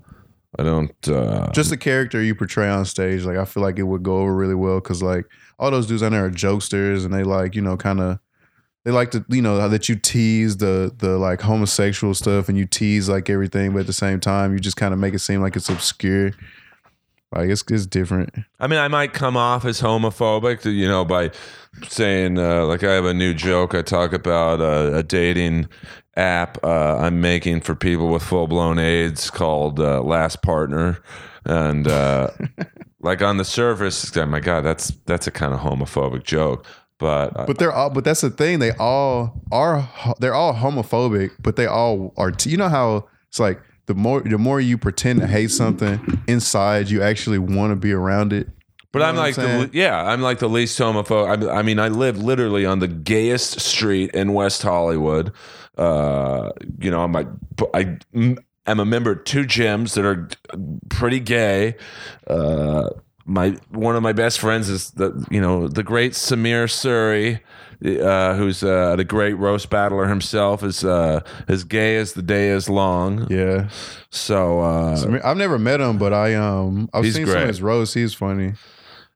[0.60, 0.94] I don't.
[1.08, 4.18] Uh, just the character you portray on stage like I feel like it would go
[4.18, 5.26] over really well because like
[5.58, 8.20] all those dudes on there are jokesters and they like you know kind of
[8.84, 12.66] they like to you know that you tease the the like homosexual stuff and you
[12.66, 15.42] tease like everything but at the same time you just kind of make it seem
[15.42, 16.32] like it's obscure
[17.32, 21.32] like it's, it's different I mean, I might come off as homophobic, you know, by
[21.88, 23.74] saying uh, like I have a new joke.
[23.74, 25.68] I talk about uh, a dating
[26.16, 31.02] app uh, I'm making for people with full blown AIDS called uh, Last Partner,
[31.46, 32.30] and uh,
[33.02, 36.66] like on the surface, oh my God, that's that's a kind of homophobic joke.
[37.02, 39.90] But uh, but they're all but that's the thing they all are
[40.20, 44.22] they're all homophobic but they all are t- you know how it's like the more
[44.22, 48.48] the more you pretend to hate something inside you actually want to be around it
[48.92, 51.50] But You know I'm what I'm like the yeah, I'm like the least homophobic.
[51.50, 55.32] I, I mean, I live literally on the gayest street in West Hollywood.
[55.78, 57.28] Uh, you know, I'm like
[57.74, 57.98] I
[58.68, 60.28] am a member of two gyms that are
[60.90, 61.76] pretty gay.
[62.28, 62.90] Uh,
[63.32, 67.40] my one of my best friends is the you know the great Samir Suri.
[67.84, 72.50] Uh, who's uh, the great roast battler himself is uh, as gay as the day
[72.50, 73.26] is long.
[73.32, 73.70] yeah
[74.12, 77.42] So uh, mean, I've never met him, but I um I've seen some great.
[77.42, 77.96] of his roasts.
[77.96, 78.54] He's funny.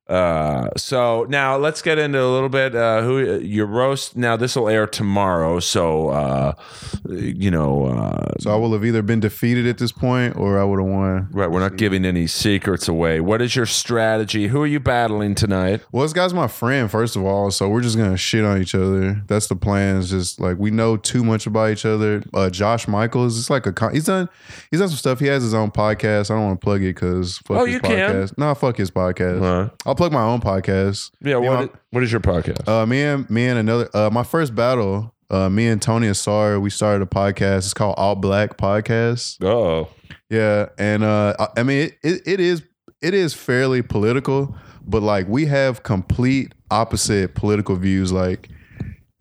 [0.08, 2.76] Uh, so now let's get into a little bit.
[2.76, 4.16] Uh, who your roast?
[4.16, 6.54] Now this will air tomorrow, so uh,
[7.10, 10.64] you know, uh, So I will have either been defeated at this point or I
[10.64, 11.28] would have won.
[11.32, 11.50] right?
[11.50, 13.20] We're not giving any secrets away.
[13.20, 14.48] What is your strategy?
[14.48, 15.82] Who are you battling tonight?
[15.92, 18.76] Well, this guy's my friend, first of all, so we're just gonna shit on each
[18.76, 19.24] other.
[19.28, 19.96] That's the plan.
[19.98, 22.24] Is just like we know too much about each other.
[22.34, 24.30] Uh, Josh Michaels, it's like a con- he's done
[24.70, 25.20] he's done some stuff.
[25.20, 26.30] He has his own podcast.
[26.30, 27.92] I don't want to plug it because fuck Oh, his you can.
[28.28, 28.38] podcast.
[28.38, 29.42] No, fuck his podcast.
[29.42, 31.12] Uh, I'll plug my own podcast.
[31.22, 31.38] yeah.
[31.38, 32.68] What, what is your podcast?
[32.68, 35.14] Uh, me and me and another uh, my first battle.
[35.30, 37.60] Uh, me and Tony Asar, we started a podcast.
[37.60, 39.42] It's called All Black Podcast.
[39.42, 39.88] oh,
[40.30, 42.62] Yeah, and uh, I- I mean it, it, it is
[43.02, 44.54] it is fairly political,
[44.86, 48.12] but like we have complete opposite political views.
[48.12, 48.50] Like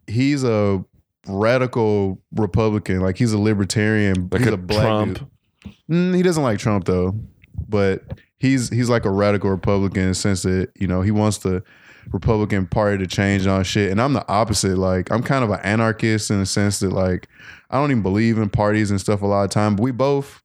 [0.09, 0.85] he's a
[1.29, 5.18] radical Republican, like he's a libertarian, like he's a, a, black Trump.
[5.18, 5.72] dude.
[5.89, 7.14] Mm, he doesn't like Trump though,
[7.68, 8.03] but
[8.45, 11.62] he's he's like a radical Republican in the sense that you know he wants the
[12.12, 14.76] Republican Party to change on shit, and I'm the opposite.
[14.76, 17.28] Like I'm kind of an anarchist in the sense that like
[17.70, 19.76] I don't even believe in parties and stuff a lot of time.
[19.76, 20.42] But we both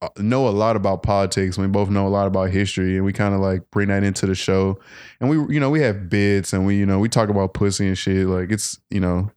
[0.00, 1.58] uh, know a lot about politics.
[1.58, 4.26] We both know a lot about history, and we kind of like bring that into
[4.26, 4.78] the show.
[5.20, 7.86] And we you know we have bits, and we you know we talk about pussy
[7.86, 8.26] and shit.
[8.26, 9.30] Like it's you know.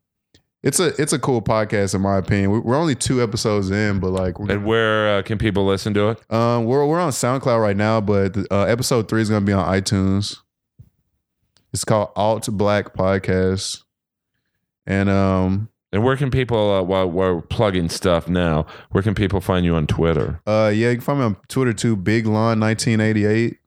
[0.64, 2.52] It's a it's a cool podcast in my opinion.
[2.52, 5.94] We- We're only two episodes in, but like we're And where uh, can people listen
[5.96, 6.32] to it?
[6.32, 9.66] um, we're we're on SoundCloud right now, but uh, episode three is gonna be on
[9.68, 10.38] iTunes.
[11.74, 13.84] It's called Alt Black Podcast,
[14.86, 19.40] and um, And where can people, uh, while we're plugging stuff now, where can people
[19.42, 20.42] find you on Twitter?
[20.46, 23.58] uh, yeah, you can find me on Twitter too, Big Lon nineteen eighty eight,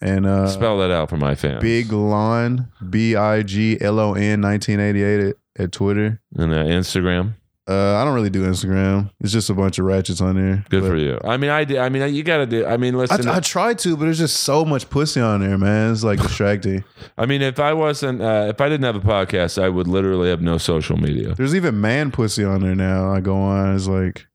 [0.00, 1.60] and uh, Spell that out for my fans.
[1.62, 6.20] Big Lon B I G L O N nineteen eighty eight at, at Twitter.
[6.36, 7.34] and uh, Instagram.
[7.68, 9.10] Uh, I don't really do Instagram.
[9.18, 10.64] It's just a bunch of ratchets on there.
[10.68, 11.18] Good But for you.
[11.24, 11.78] I mean, I did.
[11.78, 12.64] I mean, you got to do.
[12.64, 13.26] I mean, listen.
[13.26, 15.90] I, I try to, but there's just so much pussy on there, man.
[15.90, 16.84] It's like distracting.
[17.18, 20.28] I mean, if I wasn't, uh, if I didn't have a podcast, I would literally
[20.28, 21.34] have no social media.
[21.34, 23.10] There's even man pussy on there now.
[23.12, 23.74] I go on.
[23.74, 24.28] It's like,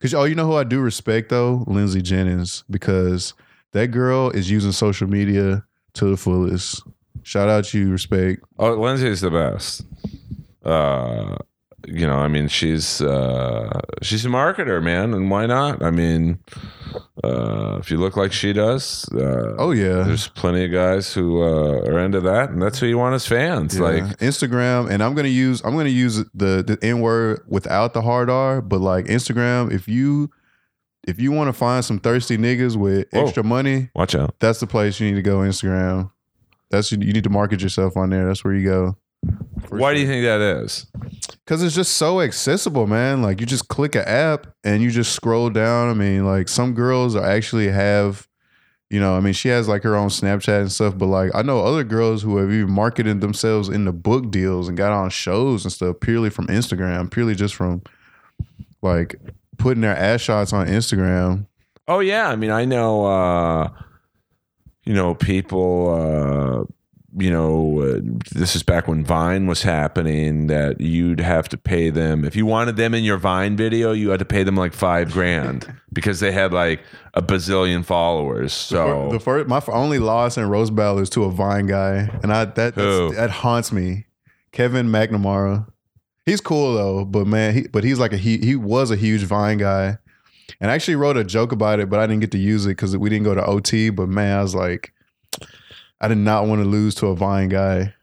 [0.00, 3.34] cause oh, you know who I do respect though, Lindsay Jennings, because
[3.72, 5.64] that girl is using social media
[5.94, 6.82] to the fullest.
[7.22, 8.42] Shout out to you, respect.
[8.58, 9.84] Oh, Lindsay's the best.
[10.64, 11.36] Uh,
[11.86, 15.82] you know, I mean, she's uh, she's a marketer, man, and why not?
[15.82, 16.38] I mean,
[17.24, 21.42] uh, if you look like she does, uh, Oh yeah, there's plenty of guys who
[21.42, 23.76] uh, are into that, and that's who you want as fans.
[23.76, 23.82] Yeah.
[23.82, 28.02] Like, Instagram, and I'm gonna use I'm gonna use the the N word without the
[28.02, 30.30] hard R, but like Instagram, if you
[31.06, 33.22] if you want to find some thirsty niggas with Whoa.
[33.24, 34.34] extra money, watch out.
[34.38, 35.38] that's the place you need to go.
[35.38, 36.10] Instagram.
[36.70, 38.26] That's you need to market yourself on there.
[38.26, 38.96] That's where you go.
[39.68, 40.86] Why do you think that is?
[41.46, 43.22] Cause it's just so accessible, man.
[43.22, 45.90] Like you just click an app and you just scroll down.
[45.90, 48.26] I mean, like some girls are actually have,
[48.90, 51.42] you know, I mean, she has like her own Snapchat and stuff, but like I
[51.42, 55.64] know other girls who have even marketed themselves into book deals and got on shows
[55.64, 57.82] and stuff purely from Instagram, purely just from
[58.82, 59.16] like
[59.62, 61.46] putting their ass shots on Instagram.
[61.88, 63.06] Oh yeah, I mean, I know.
[63.06, 63.70] Uh,
[64.84, 66.68] you know, people.
[66.68, 66.72] Uh,
[67.14, 68.00] you know, uh,
[68.32, 70.46] this is back when Vine was happening.
[70.46, 73.92] That you'd have to pay them if you wanted them in your Vine video.
[73.92, 76.80] You had to pay them like five grand because they had like
[77.12, 78.54] a bazillion followers.
[78.54, 82.32] So the first, my only loss in Roast Battle is to a Vine guy, and
[82.32, 84.06] I that that haunts me.
[84.52, 85.66] Kevin McNamara.
[86.24, 89.22] He's cool though, but man, he but he's like a he he was a huge
[89.22, 89.98] Vine guy,
[90.60, 92.70] and I actually wrote a joke about it, but I didn't get to use it
[92.70, 93.90] because we didn't go to OT.
[93.90, 94.92] But man, I was like,
[96.00, 97.94] I did not want to lose to a Vine guy.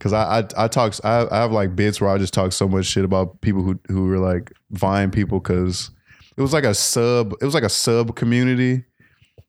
[0.00, 2.68] Cause I, I I talk I, I have like bits where I just talk so
[2.68, 5.90] much shit about people who who were like Vine people because
[6.36, 8.84] it was like a sub it was like a sub community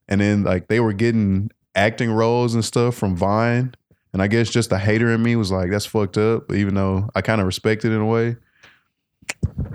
[0.08, 3.74] and then like they were getting acting roles and stuff from Vine.
[4.14, 7.10] And I guess just the hater in me was like, that's fucked up, even though
[7.16, 8.38] I kind of respect it in a way.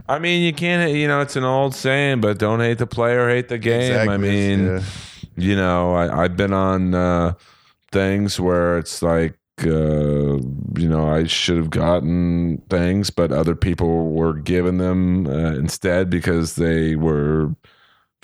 [0.09, 0.93] I mean, you can't.
[0.93, 4.09] You know, it's an old saying, but don't hate the player, hate the game.
[4.09, 4.82] I mean, Yeah.
[5.37, 7.35] you know, I, I've been on uh,
[7.93, 14.11] things where it's like, uh, you know, I should have gotten things, but other people
[14.11, 17.55] were giving them uh, instead because they were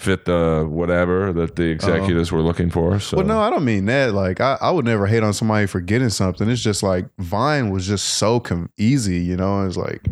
[0.00, 2.98] fit the whatever that the executives were looking for.
[2.98, 4.14] So, Well, no, I don't mean that.
[4.14, 6.48] Like, I, I would never hate on somebody for getting something.
[6.48, 9.66] It's just like Vine was just so com- easy, you know?
[9.66, 10.06] It's like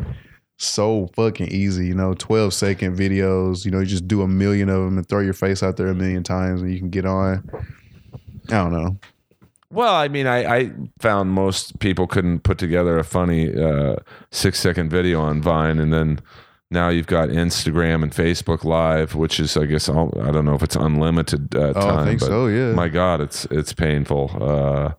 [0.59, 2.13] so fucking easy, you know?
[2.15, 5.33] 12 second videos, you know, you just do a million of them and throw your
[5.33, 7.49] face out there a million times and you can get on.
[8.49, 8.99] I don't know.
[9.71, 13.97] Well, I mean, I, I found most people couldn't put together a funny uh,
[14.31, 16.21] six second video on Vine, and then
[16.71, 20.55] now you've got Instagram and Facebook Live, which is, I guess, all, I don't know
[20.55, 21.99] if it's unlimited uh, Oh, time.
[22.01, 22.73] I think but so, yeah.
[22.73, 24.31] My God, it's it's painful.
[24.41, 24.93] Uh,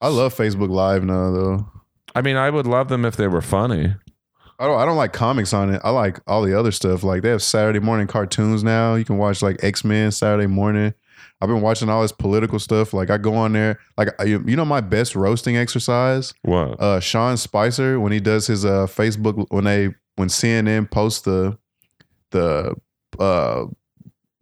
[0.00, 1.68] I love Facebook Live now, though.
[2.14, 3.94] I mean, I would love them if they were funny.
[4.58, 5.80] I don't I don't like comics on it.
[5.84, 7.02] I like all the other stuff.
[7.02, 8.94] Like they have Saturday morning cartoons now.
[8.94, 10.92] You can watch like X Men Saturday morning.
[11.40, 12.92] I've been watching all this political stuff.
[12.92, 13.78] Like I go on there.
[13.96, 16.34] Like I- you know my best roasting exercise.
[16.42, 16.78] What?
[16.78, 21.58] Uh, Sean Spicer when he does his uh Facebook when they when CNN posts the
[22.30, 22.76] the
[23.18, 23.64] uh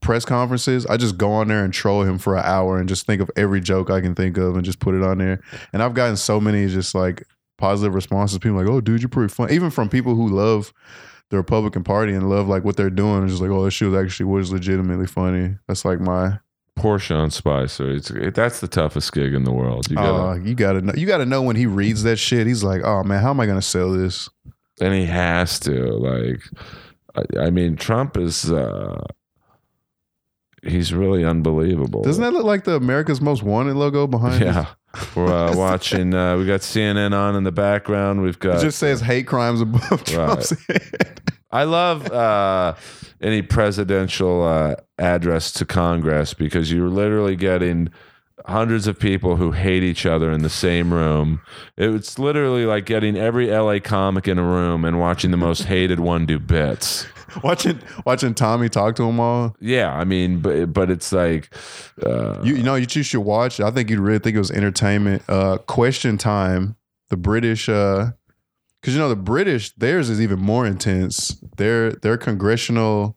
[0.00, 0.86] press conferences.
[0.86, 3.30] I just go on there and troll him for an hour and just think of
[3.36, 5.40] every joke I can think of and just put it on there.
[5.72, 7.24] And I've gotten so many just like
[7.56, 8.38] positive responses.
[8.38, 10.72] People like, "Oh, dude, you're pretty fun." Even from people who love
[11.30, 13.24] the Republican Party and love like what they're doing.
[13.24, 16.38] It's just like, "Oh, this shit was actually was legitimately funny." That's like my.
[16.76, 17.90] Poor Sean Spicer.
[17.90, 19.90] It's, it, that's the toughest gig in the world.
[19.90, 20.92] You gotta, gotta, you gotta know.
[20.96, 22.46] You gotta know when he reads that shit.
[22.46, 24.28] He's like, "Oh man, how am I gonna sell this?"
[24.80, 25.72] And he has to.
[25.92, 26.40] Like,
[27.14, 28.50] I, I mean, Trump is.
[28.50, 29.04] Uh,
[30.62, 32.02] he's really unbelievable.
[32.02, 34.42] Doesn't that look like the America's Most Wanted logo behind?
[34.44, 34.66] Yeah.
[35.14, 36.14] We're uh, watching.
[36.14, 38.22] Uh, we got CNN on in the background.
[38.22, 38.60] We've It got.
[38.60, 41.20] just says hate crimes above Trump's head.
[41.50, 42.74] I love uh,
[43.22, 47.88] any presidential uh, address to Congress because you're literally getting
[48.46, 51.40] hundreds of people who hate each other in the same room.
[51.76, 56.00] It's literally like getting every LA comic in a room and watching the most hated
[56.00, 57.06] one do bits.
[57.42, 59.54] watching watching Tommy talk to them all.
[59.60, 61.54] Yeah, I mean, but but it's like.
[62.04, 63.60] Uh, You, you know, you two should watch.
[63.60, 65.22] I think you'd really think it was entertainment.
[65.28, 66.76] Uh, Question Time,
[67.10, 68.12] the British, because
[68.86, 71.38] you know the British, theirs is even more intense.
[71.56, 73.16] Their their congressional,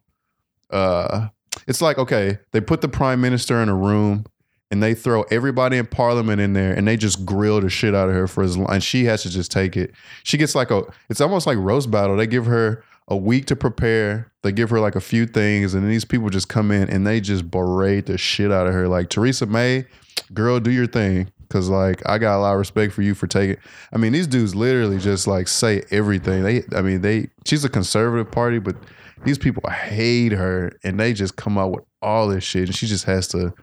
[0.72, 1.28] uh,
[1.68, 4.26] it's like okay, they put the prime minister in a room.
[4.72, 8.08] And they throw everybody in parliament in there, and they just grill the shit out
[8.08, 8.72] of her for as long.
[8.72, 9.92] And she has to just take it.
[10.24, 10.84] She gets like a.
[11.10, 12.16] It's almost like roast battle.
[12.16, 14.32] They give her a week to prepare.
[14.42, 17.20] They give her like a few things, and these people just come in and they
[17.20, 18.88] just berate the shit out of her.
[18.88, 19.86] Like Theresa May,
[20.34, 21.32] girl, do your thing.
[21.50, 23.58] Cause like I got a lot of respect for you for taking.
[23.92, 26.44] I mean, these dudes literally just like say everything.
[26.44, 27.28] They, I mean, they.
[27.46, 28.78] She's a conservative party, but
[29.26, 32.88] these people hate her, and they just come out with all this shit, and she
[32.88, 33.54] just has to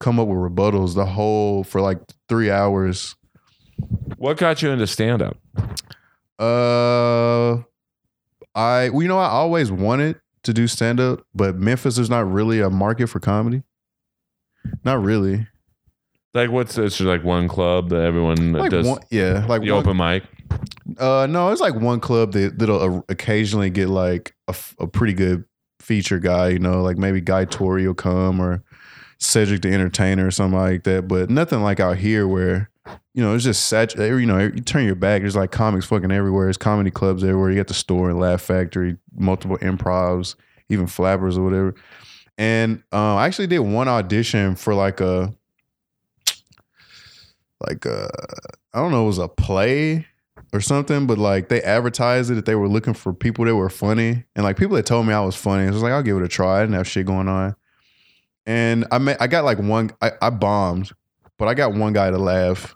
[0.00, 3.16] come up with rebuttals the whole for like three hours.
[4.16, 5.36] what got you into stand up?
[6.38, 7.62] Uh,
[8.54, 12.30] I well, you know I always wanted to do stand up, but Memphis is not
[12.30, 13.62] really a market for comedy.
[14.84, 15.46] Not really.
[16.34, 19.72] Like, what's it's just like one club that everyone Like does one, yeah, like the
[19.72, 20.24] one, open mic?
[20.98, 25.14] Uh, no, it's like one club that that'll uh, occasionally get like a, a pretty
[25.14, 25.44] good
[25.80, 26.48] feature guy.
[26.48, 28.62] You know, like maybe Guy Torry will come or
[29.18, 31.08] Cedric the Entertainer or something like that.
[31.08, 32.70] But nothing like out here where
[33.14, 34.20] you know it's just saturated.
[34.20, 35.22] You know, you turn your back.
[35.22, 36.46] There's like comics fucking everywhere.
[36.46, 37.50] There's comedy clubs everywhere.
[37.50, 40.36] You got the store and Laugh Factory, multiple improvs,
[40.68, 41.74] even flappers or whatever.
[42.36, 45.34] And uh, I actually did one audition for like a
[47.66, 48.08] like a
[48.72, 50.06] I don't know, it was a play
[50.52, 53.68] or something, but like they advertised it that they were looking for people that were
[53.68, 54.24] funny.
[54.36, 55.66] And like people that told me I was funny.
[55.66, 56.58] I was like, I'll give it a try.
[56.58, 57.56] I didn't have shit going on.
[58.48, 60.90] And I met, I got like one I, I bombed,
[61.36, 62.74] but I got one guy to laugh.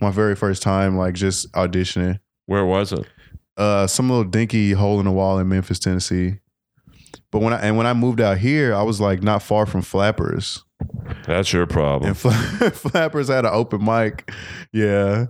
[0.00, 2.18] My very first time, like just auditioning.
[2.46, 3.06] Where was it?
[3.58, 6.38] Uh, some little dinky hole in the wall in Memphis, Tennessee.
[7.30, 9.82] But when I and when I moved out here, I was like not far from
[9.82, 10.64] Flappers,
[11.26, 12.08] That's your problem.
[12.08, 12.32] and Fla-
[12.72, 14.30] Flappers had an open mic.
[14.72, 15.26] Yeah,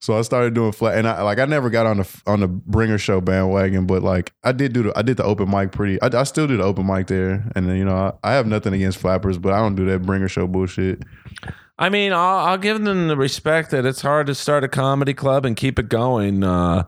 [0.00, 2.48] so I started doing flat, and I like I never got on the on the
[2.48, 6.00] Bringer Show bandwagon, but like I did do the I did the open mic pretty.
[6.00, 8.46] I, I still do the open mic there, and then you know I, I have
[8.46, 11.02] nothing against Flappers, but I don't do that Bringer Show bullshit.
[11.78, 15.12] I mean, I'll, I'll give them the respect that it's hard to start a comedy
[15.12, 16.42] club and keep it going.
[16.42, 16.84] Uh,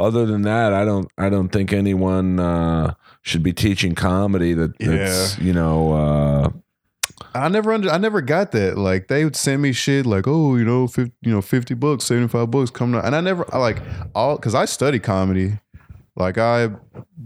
[0.00, 1.10] other than that, I don't.
[1.16, 4.54] I don't think anyone uh, should be teaching comedy.
[4.54, 5.92] That that's you know.
[5.92, 6.50] Uh,
[7.34, 8.76] I never under, I never got that.
[8.78, 12.04] Like they would send me shit like, oh, you know, 50, you know, fifty bucks,
[12.04, 13.78] seventy five bucks coming out, and I never I like
[14.14, 15.58] all because I study comedy.
[16.16, 16.68] Like I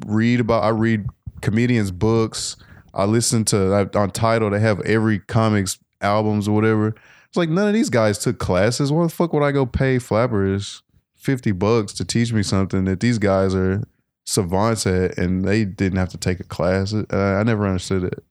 [0.07, 1.07] read about, I read
[1.41, 2.57] comedians' books.
[2.95, 4.51] I listen to I- on title.
[4.51, 6.95] They have every comics albums or whatever.
[7.29, 8.93] It's like none of these guys took classes.
[8.93, 10.83] Why the fuck would I go pay flappers
[11.17, 13.83] fifty bucks to teach me something that these guys are
[14.25, 16.95] savants at, and they didn't have to take a class?
[16.95, 18.25] I never understood it.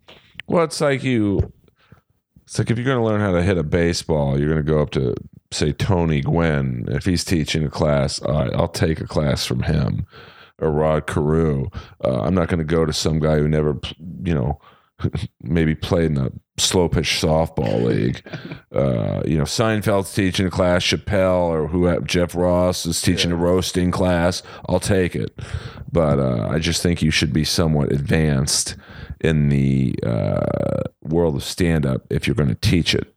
[0.47, 1.51] well, it's like you.
[2.45, 4.71] It's like if you're going to learn how to hit a baseball, you're going to
[4.71, 5.15] go up to
[5.51, 6.85] say Tony Gwynn.
[6.89, 10.05] If he's teaching a class, right, I'll take a class from him.
[10.59, 11.67] Or Rod Carew.
[12.03, 13.77] Uh, I'm not going to go to some guy who never,
[14.23, 14.61] you know,
[15.41, 18.21] maybe played in a slow pitch softball league.
[18.75, 23.35] Uh, you know, Seinfeld's teaching a class, Chappelle or who Jeff Ross is teaching a
[23.35, 24.43] roasting class.
[24.67, 25.39] I'll take it,
[25.89, 28.75] but uh, I just think you should be somewhat advanced
[29.21, 33.13] in the uh, world of stand up if you're going to teach it.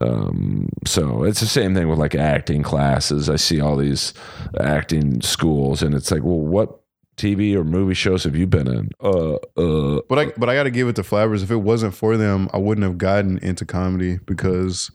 [0.00, 3.28] Um, so it's the same thing with like acting classes.
[3.28, 4.14] I see all these
[4.58, 6.80] acting schools, and it's like, well, what
[7.16, 8.90] TV or movie shows have you been in?
[9.02, 11.42] Uh, uh, But I but I got to give it to Flappers.
[11.42, 14.90] If it wasn't for them, I wouldn't have gotten into comedy because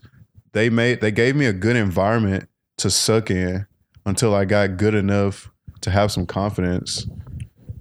[0.52, 3.66] they made they gave me a good environment to suck in
[4.06, 5.50] until I got good enough
[5.82, 7.06] to have some confidence.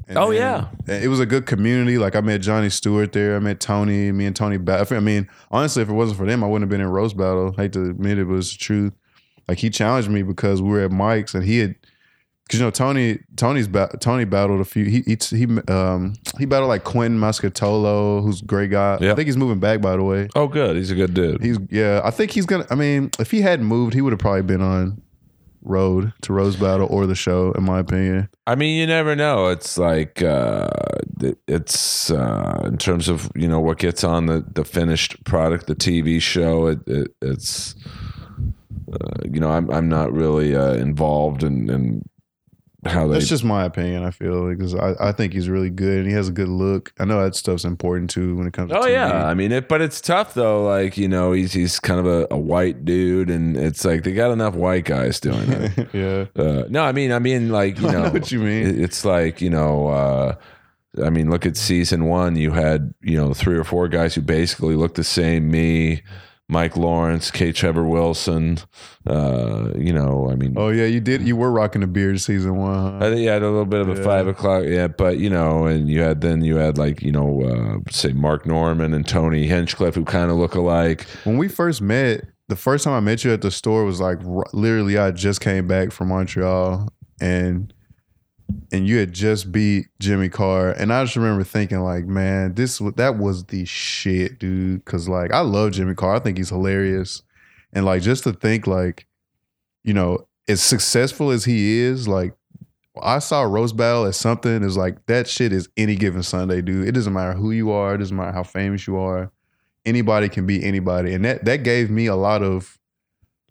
[0.08, 0.68] And Oh, yeah.
[0.88, 1.98] and it was a good community.
[1.98, 3.36] Like I met Johnny Stewart there.
[3.36, 4.12] I met Tony.
[4.12, 4.58] Me and Tony.
[4.58, 7.16] Ba- I mean, honestly, if it wasn't for them, I wouldn't have been in roast
[7.18, 7.54] battle.
[7.58, 8.94] I hate to admit it, but it's the truth.
[9.48, 11.76] Like he challenged me because we were at Mike's and he had
[12.46, 16.46] because you know Tony Tony's ba- Tony battled a few he he he um he
[16.46, 19.12] battled like Quentin Mascatolo who's a great guy Yeah.
[19.12, 20.76] I think he's moving back by the way oh, good.
[20.76, 21.42] He's a good dude.
[21.42, 24.20] he's yeah I think he's gonna I mean if he hadn't moved he would have
[24.20, 25.02] probably been on
[25.64, 29.48] road to Roast Battle or the show in my opinion I mean, you never know.
[29.48, 30.68] It's like uh,
[31.48, 35.76] it's uh, in terms of you know what gets on the, the finished product, the
[35.76, 36.68] TV show.
[36.68, 37.76] It, it it's
[38.92, 42.04] uh, you know I'm I'm not really uh, involved in, in
[42.86, 43.14] how they.
[43.14, 46.14] that's just my opinion I feel because I, I think he's really good and he
[46.14, 48.82] has a good look I know that stuff's important too when it comes to Oh
[48.84, 48.92] TV.
[48.92, 50.64] yeah, I mean it, but it's tough though.
[50.64, 54.14] Like you know, he's he's kind of a, a white dude, and it's like they
[54.14, 55.90] got enough white guys doing it.
[55.94, 58.68] yeah Uh, no, I mean, I mean, like you I know, know what you mean.
[58.68, 60.36] it- It's like you know, uh,
[61.04, 62.36] I mean, look at season one.
[62.36, 65.50] You had you know three or four guys who basically looked the same.
[65.50, 66.04] Me,
[66.50, 67.52] Mike Lawrence, K.
[67.52, 68.60] Trevor Wilson.
[69.08, 72.56] Uh, you know, I mean, oh yeah you did you were rocking the beard season
[72.58, 73.06] one huh?
[73.06, 74.04] I think you had a little bit of a Yeah.
[74.04, 77.42] five o'clock, yeah, but you know, and you had then you had like you know,
[77.86, 81.04] uh, say Mark Normand and Tony Hinchcliffe who kind of look alike.
[81.24, 84.20] When we first met, the first time I met you at the store was like
[84.26, 86.88] r- literally I just came back from Montreal
[87.22, 87.73] and
[88.72, 92.80] and you had just beat Jimmy Carr and I just remember thinking like, man, this
[92.96, 96.16] that was the shit, dude, cuz like I love Jimmy Carr.
[96.16, 97.24] I think he's hilarious.
[97.72, 99.08] And like just to think like
[99.84, 102.34] you know, as successful as he is, like
[103.02, 106.88] I saw Roast Battle as something is like that shit is any given Sunday, dude.
[106.88, 109.32] It doesn't matter who you are, it doesn't matter how famous you are
[109.86, 112.80] anybody can be anybody and that that gave me a lot of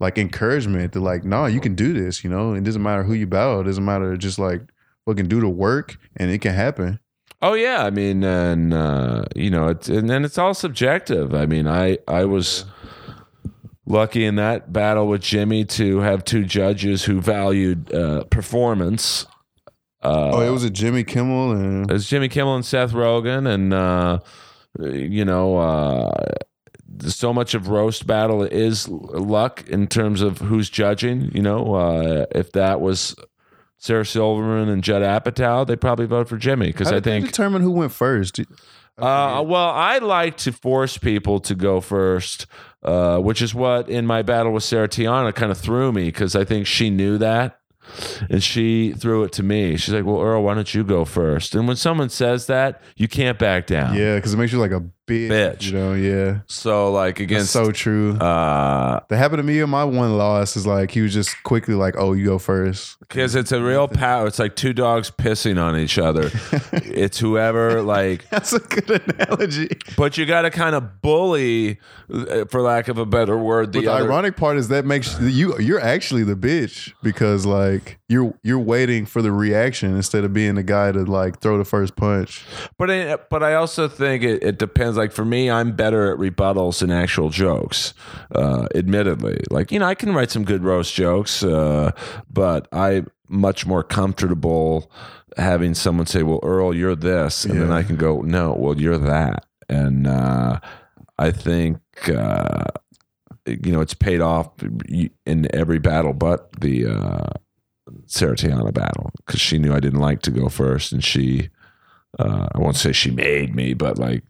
[0.01, 3.13] like encouragement to like no you can do this you know it doesn't matter who
[3.13, 4.63] you battle it doesn't matter just like
[5.07, 6.99] fucking do the work and it can happen
[7.45, 11.35] Oh yeah, I mean, and uh, you know, it's and then it's all subjective.
[11.35, 12.65] I mean, I I was
[13.85, 19.27] lucky in that battle with Jimmy to have two judges who valued uh, performance.
[20.05, 23.47] Uh, oh it was a jimmy kimmel and It was Jimmy Kimmel and Seth Rogen,
[23.53, 24.19] and uh,
[24.79, 26.35] you know, uh,
[27.07, 31.31] so much of roast battle is luck in terms of who's judging.
[31.35, 33.17] You know, uh, if that was
[33.83, 37.27] Sarah Silverman and Judd Apatow, they probably vote for Jimmy because I think.
[37.27, 38.39] determine who went first
[38.97, 42.47] Uh, well, I like to force people to go first,
[42.85, 46.37] uh, which is what in my battle with Sarah Tiana kind of threw me because
[46.37, 47.59] I think she knew that.
[48.31, 49.77] And she threw it to me.
[49.77, 51.57] She's like, Well, Earl, why don't you go first?
[51.57, 53.97] And when someone says that, you can't back down.
[53.97, 55.31] yeah because it makes you like a bitch.
[55.31, 55.63] Bitch.
[55.67, 56.41] You know, yeah.
[56.47, 58.17] So like That's so true.
[58.19, 61.75] uh that happened to me in my one loss is like he was just quickly
[61.75, 62.99] like, oh, you go first.
[63.01, 64.27] because it's a real power.
[64.27, 66.31] It's like two dogs pissing on each other.
[66.73, 69.69] it's whoever like That's a good analogy.
[69.97, 71.79] but you got to kind of bully
[72.13, 74.85] uh, for lack of a better word the, But the other ironic part is that
[74.85, 80.23] makes you you're actually the bitch because like you're you're waiting for the reaction instead
[80.23, 82.45] of being the guy to like throw the first punch.
[82.77, 84.99] But I, but I also think it, it depends.
[84.99, 87.95] Like for me, I'm better at rebuttals than actual jokes.
[88.35, 91.93] Uh, admittedly, like you know, I can write some good roast jokes, uh,
[92.31, 94.93] but I'm much more comfortable
[95.39, 98.99] having someone say, "Well, Earl, you're this," and then I can go, "No, well, you're
[98.99, 100.61] that," and uh,
[101.19, 101.81] I think.
[102.09, 102.65] Uh,
[103.45, 104.53] you know, it's paid off
[105.27, 107.31] in every battle, but the uh,
[108.07, 111.51] Sarah Tiana battle because she knew I didn't like to go first, and she
[112.19, 114.23] uh, I won't say she made me, but like,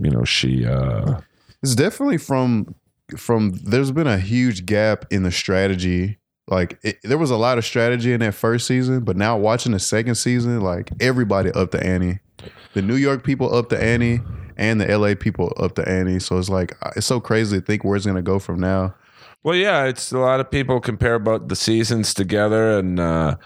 [0.00, 0.66] you know, she.
[0.66, 1.20] Uh,
[1.62, 2.74] It's definitely from
[3.16, 6.18] from there's been a huge gap in the strategy.
[6.48, 9.72] Like it, there was a lot of strategy in that first season, but now watching
[9.72, 12.20] the second season, like everybody up the ante.
[12.74, 14.20] The New York people up the ante
[14.56, 16.18] and the LA people up the ante.
[16.18, 18.94] So it's like it's so crazy to think where it's gonna go from now.
[19.44, 23.36] Well, yeah, it's a lot of people compare about the seasons together, and uh,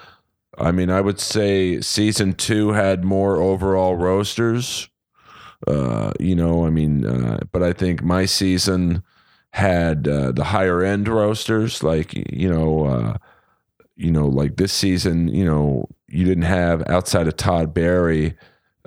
[0.59, 4.89] I mean, I would say season two had more overall roasters.
[5.67, 9.03] Uh, you know, I mean, uh, but I think my season
[9.53, 13.17] had uh, the higher end roasters, like you know, uh,
[13.97, 18.37] you know, like this season, you know, you didn't have outside of Todd Barry,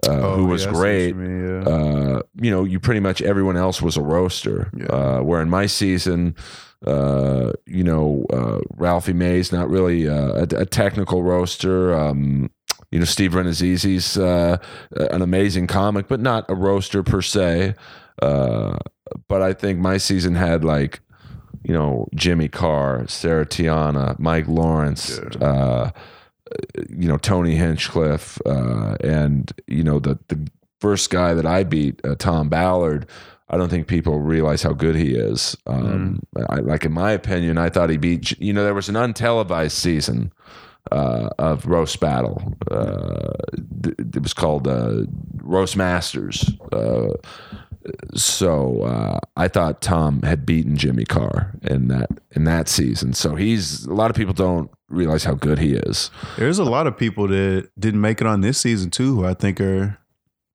[0.04, 1.16] uh, who was Oh, yeah, see what great.
[1.16, 1.66] you yeah.
[1.66, 4.72] uh, you know, you pretty much everyone else was a roaster.
[4.78, 4.86] Yeah.
[4.88, 6.36] Uh, where in my season,
[6.86, 11.94] uh, you know, uh, Ralphie May's not really uh, a, a technical roaster.
[11.94, 12.50] Um,
[12.92, 14.58] you know, Steve Rannazzisi's uh,
[15.12, 17.76] an amazing comic, but not a roaster per se.
[18.22, 18.78] Uh,
[19.28, 21.00] but I think my season had like,
[21.64, 25.92] you know, Jimmy Carr, Sarah Tiana, Mike Lawrence, uh,
[26.90, 32.02] you know, Tony Hinchcliffe, uh, and you know the the first guy that I beat,
[32.04, 33.08] uh, Tom Ballard.
[33.52, 35.58] I don't think people realize how good he is.
[35.68, 38.32] Um, I, like in my opinion, I thought he beat.
[38.40, 40.32] You know, there was an untelevised season
[40.92, 42.58] uh, of roast battle.
[42.72, 43.34] Uh,
[43.98, 45.04] it was called uh,
[45.44, 46.50] Roast Masters.
[46.72, 47.10] Uh,
[48.16, 53.14] so uh, I thought Tom had beaten Jimmy Carr in that in that season.
[53.14, 56.10] So he's a lot of people don't realize how good he is.
[56.38, 59.34] There's a lot of people that didn't make it on this season too, who I
[59.34, 59.98] think are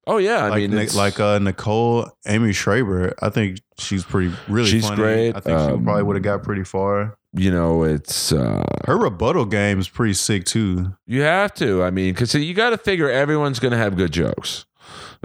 [0.07, 3.13] Oh yeah, I like mean, Nic- like uh, Nicole Amy Schreiber.
[3.21, 4.97] I think she's pretty really She's funny.
[4.97, 5.29] great.
[5.37, 7.17] I think she Um, probably would have got pretty far.
[7.33, 10.95] you know, it's uh, Her rebuttal game is pretty sick too.
[11.07, 11.83] you have to.
[11.83, 14.65] I mean, because you got to figure everyone's going to have good jokes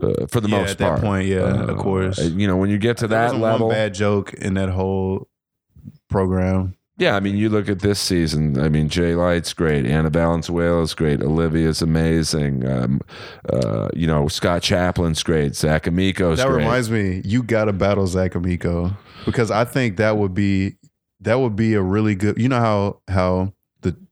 [0.02, 1.02] uh, for the Yeah, most at that part.
[1.02, 2.18] point, yeah, Uh, of course.
[2.20, 5.28] You know, when you get to that level, one bad joke in that whole
[6.10, 6.76] program.
[6.98, 8.60] Yeah, I mean, you look at this season.
[8.60, 9.86] I mean, Jay Light's great.
[9.86, 11.22] Anna Valenzuela's great.
[11.22, 12.68] Olivia's amazing.
[12.70, 13.02] Um,
[13.52, 15.56] uh, you know, Scott Chaplin's great.
[15.56, 16.64] Zach Amico's that great.
[16.64, 20.76] reminds me, you got to battle Zach Amico because I think that would be
[21.22, 22.38] that would be a really good.
[22.38, 23.54] You know how how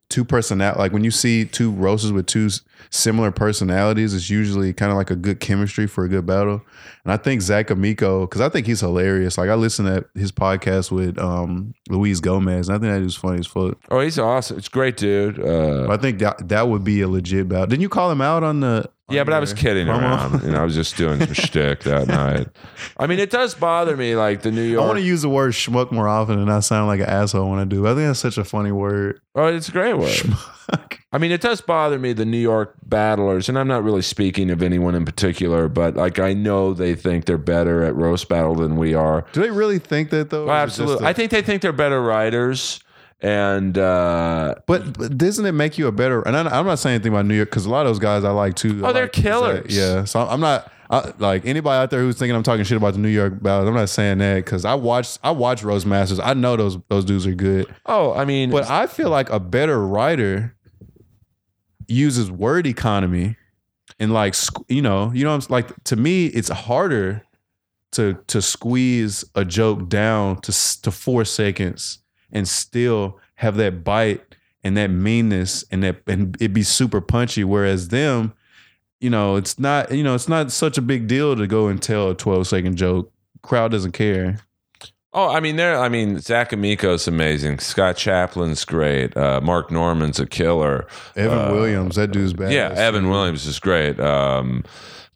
[0.09, 2.49] two personal like when you see two roasters with two
[2.89, 6.61] similar personalities, it's usually kind of like a good chemistry for a good battle.
[7.03, 9.37] And I think Zach Amico because I think he's hilarious.
[9.37, 13.15] Like I listened to his podcast with um, Luis Gomez, and I think that is
[13.15, 13.77] funny as fuck.
[13.91, 14.57] oh, he's awesome.
[14.57, 15.39] It's great dude.
[15.39, 17.67] Uh, I think that that would be a legit battle.
[17.67, 18.89] Didn't you call him out on the?
[19.09, 20.01] Yeah, but I was kidding promo?
[20.01, 20.43] around.
[20.43, 22.47] You know, I was just doing some shtick that night.
[22.97, 24.83] I mean, it does bother me, like the New York.
[24.83, 27.49] I want to use the word schmuck more often and not sound like an asshole
[27.49, 27.85] when I do.
[27.85, 29.19] I think that's such a funny word.
[29.35, 30.09] oh, it's a great word.
[30.09, 30.97] Schmuck.
[31.11, 34.51] I mean, it does bother me the New York battlers, and I'm not really speaking
[34.51, 38.53] of anyone in particular, but like I know they think they're better at roast battle
[38.53, 39.25] than we are.
[39.33, 40.47] Do they really think that though?
[40.47, 41.05] Or is it just absolutely.
[41.05, 42.79] a- I think they think they're better writers,
[43.21, 46.21] and uh, but, but doesn't it make you a better?
[46.21, 48.23] And I, I'm not saying anything about New York because a lot of those guys
[48.23, 48.85] I like too.
[48.85, 49.23] I Oh, they're like Zach.
[49.23, 49.75] killers.
[49.77, 52.93] Yeah, so I'm not I, like anybody out there who's thinking I'm talking shit about
[52.93, 53.67] the New York battles.
[53.67, 56.19] I'm not saying that because I watched I watch Roast Masters.
[56.19, 59.39] I know those those dudes are good, oh, I mean, but I feel like a
[59.39, 60.55] better writer
[61.87, 63.35] uses word economy
[63.99, 64.35] and like
[64.67, 67.23] you know you know I'm like to me it's harder
[67.93, 71.99] to to squeeze a joke down to to four seconds
[72.31, 77.43] and still have that bite and that meanness and that and it be super punchy
[77.43, 78.33] whereas them
[78.99, 81.81] you know it's not you know it's not such a big deal to go and
[81.81, 83.11] tell a 12 second joke
[83.41, 84.39] crowd doesn't care
[85.11, 85.79] Oh, I mean, there.
[85.79, 87.57] I mean, Zach Amico's amazing.
[87.59, 89.17] Scott Chaplin's great.
[89.17, 90.85] Uh, Mark Normand's a killer.
[91.15, 92.51] Evan Williams, that dude's bad.
[92.51, 93.99] Yeah, Evan Williams is great.
[93.99, 94.63] Um,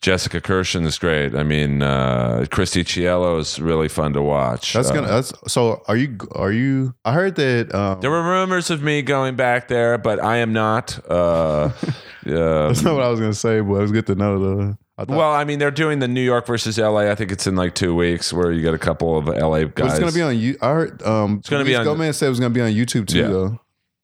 [0.03, 1.33] Jessica Kirson is great.
[1.33, 4.73] I mean, uh, Christy Cielo is really fun to watch.
[4.73, 5.07] That's Uh, gonna.
[5.07, 5.81] That's so.
[5.87, 6.17] Are you?
[6.33, 6.93] Are you?
[7.05, 7.73] I heard that.
[7.73, 10.99] Um, there were rumors of me going back there, but I am not.
[11.09, 11.71] Uh, uh,
[12.25, 14.77] that's not what I was gonna say, but it was good to know though.
[14.97, 17.09] I well, I mean, they're doing the New York versus LA.
[17.09, 19.75] I think it's in like two weeks, where you get a couple of LA but
[19.75, 19.91] guys.
[19.91, 20.57] it's gonna be on you.
[20.61, 21.01] I heard.
[21.01, 23.27] Um, it's gonna be on- Gomez said it was gonna be on YouTube too, Yeah.
[23.29, 23.59] though,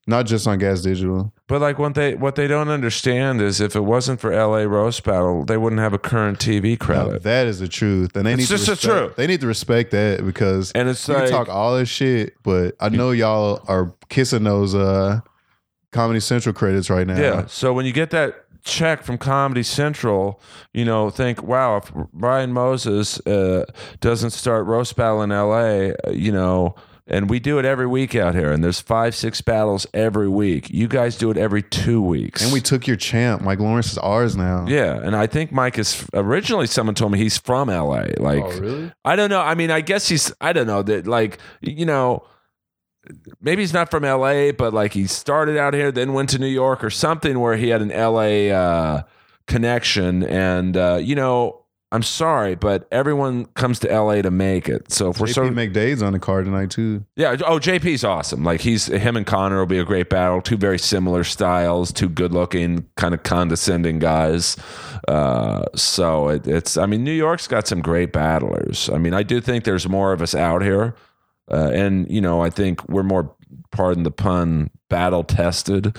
[0.10, 1.32] not just on Gas Digital.
[1.48, 5.04] But like what they what they don't understand is if it wasn't for LA roast
[5.04, 7.24] battle, they wouldn't have a current TV credit.
[7.24, 9.16] that is the truth, and they It's need just to the respect, truth.
[9.16, 12.76] They need to respect that because And it's you like talk all this shit, but
[12.80, 15.22] I know y'all are kissing those uh
[15.92, 17.18] Comedy Central credits right now.
[17.20, 17.46] yeah.
[17.48, 20.40] So when you get that check from Comedy Central,
[20.74, 23.66] you know, think, wow, if Brian Moses uh,
[24.00, 26.76] doesn't start roast battle in LA, uh, you know.
[27.12, 30.70] And we do it every week out here, and there's five, six battles every week.
[30.70, 32.44] You guys do it every two weeks.
[32.44, 33.42] and we took your champ.
[33.42, 34.66] Mike Lawrence is ours now.
[34.68, 38.06] Yeah, and I think Mike is originally someone told me he's from LA.
[38.18, 38.92] Like, Oh, really?
[39.04, 39.42] I don't know.
[39.42, 40.32] I mean, I guess he's.
[40.40, 41.08] I don't know that.
[41.08, 42.26] Like, you know,
[43.42, 46.46] maybe he's not from LA, but like he started out here, then went to New
[46.48, 49.02] York or something where he had an LA uh,
[49.48, 50.24] connection.
[50.24, 51.59] And uh, you know,
[51.92, 54.92] I'm sorry, but everyone comes to LA to make it.
[54.92, 57.04] So if we're JP so McDade's on the card tonight too.
[57.16, 57.36] yeah.
[57.44, 58.44] Oh, JP's awesome.
[58.44, 60.40] Like he's him and Connor will be a great battle.
[60.40, 64.56] Two very similar styles, two good looking, kind of condescending guys.
[65.08, 66.78] Uh, so it, it's.
[66.78, 68.90] I mean, New York's got some great battlers.
[68.94, 70.94] I mean, I do think there's more of us out here,
[71.50, 73.36] uh, and you know, I think we're more,
[73.72, 75.98] pardon the pun, battle tested.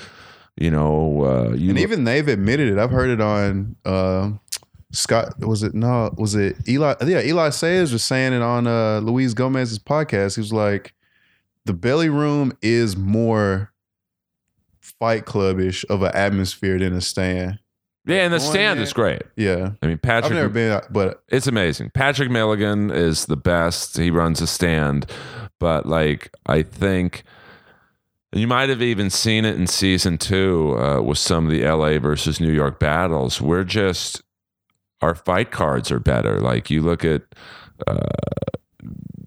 [0.56, 2.78] You know, uh, you And even they've admitted it.
[2.78, 4.32] I've heard it on uh,
[4.92, 5.38] Scott.
[5.40, 6.12] Was it no?
[6.16, 6.94] Was it Eli?
[7.06, 10.34] Yeah, Eli Sairs was saying it on uh, Luis Gomez's podcast.
[10.36, 10.94] He was like,
[11.64, 13.72] the belly room is more
[14.80, 17.58] Fight Clubbish of an atmosphere than a stand.
[18.04, 19.22] yeah, and the Going stand is great.
[19.36, 20.32] Yeah, I mean, Patrick.
[20.32, 20.32] I've Patrick.
[20.32, 21.90] never been, but it's amazing.
[21.90, 23.96] Patrick Milligan is the best.
[23.96, 25.06] He runs a stand,
[25.58, 27.22] but like I think
[28.32, 31.98] you might have even seen it in season two uh, with some of the LA
[31.98, 33.40] versus New York battles.
[33.40, 34.22] We're just
[35.00, 36.40] our fight cards are better.
[36.40, 37.22] Like you look at.
[37.86, 38.06] Uh,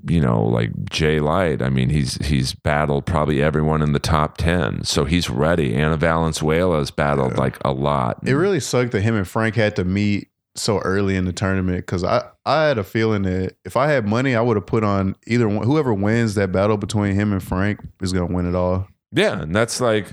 [0.07, 1.61] you know, like Jay Light.
[1.61, 5.75] I mean, he's he's battled probably everyone in the top ten, so he's ready.
[5.75, 8.19] Anna Valenzuela has battled like a lot.
[8.25, 11.77] it really sucked that him and Frank had to meet so early in the tournament
[11.77, 14.83] because I, I had a feeling that if I had money, I would have put
[14.83, 15.65] on either one.
[15.65, 18.87] Whoever wins that battle between him and Frank is going to win it all.
[19.11, 20.07] Yeah, and that's like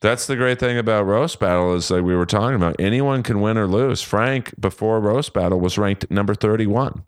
[0.00, 2.76] that's the great thing about roast battle is like we were talking about.
[2.78, 4.02] Anyone can win or lose.
[4.02, 7.04] Frank before roast battle was ranked number thirty one,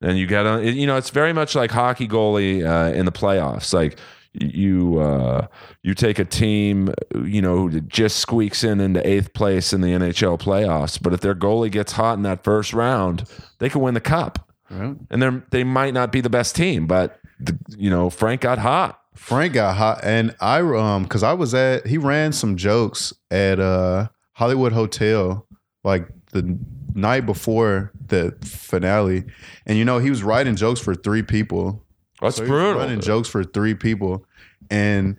[0.00, 0.64] and you got on.
[0.64, 3.74] You know, it's very much like hockey goalie uh, in the playoffs.
[3.74, 3.98] Like
[4.32, 5.46] you uh,
[5.82, 6.94] you take a team,
[7.24, 11.20] you know, that just squeaks in into eighth place in the NHL playoffs, but if
[11.20, 13.24] their goalie gets hot in that first round,
[13.58, 14.50] they can win the cup.
[14.70, 14.96] Right.
[15.10, 18.58] And they they might not be the best team, but the, you know, Frank got
[18.58, 18.97] hot.
[19.18, 23.60] Frank got hot, and I um because I was at he ran some jokes at
[23.60, 25.46] uh Hollywood Hotel
[25.84, 26.58] like the
[26.94, 29.24] night before the finale,
[29.66, 31.84] and you know he was writing jokes for three people.
[32.20, 32.80] That's So he was brutal.
[32.80, 34.24] running jokes for three people,
[34.70, 35.18] and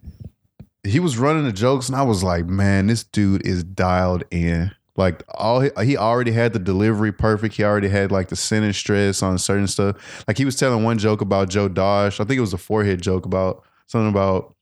[0.84, 4.72] he was running the jokes, and I was like, man, this dude is dialed in.
[4.96, 7.56] Like all he, he already had the delivery perfect.
[7.56, 10.26] He already had like the sentence stress on certain stuff.
[10.28, 12.20] Like he was telling one joke about Joe Dosh.
[12.20, 14.56] I think it was a forehead joke about something about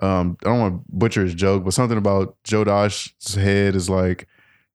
[0.00, 3.90] um I don't want to butcher his joke, but something about Joe Dosh's head is
[3.90, 4.28] like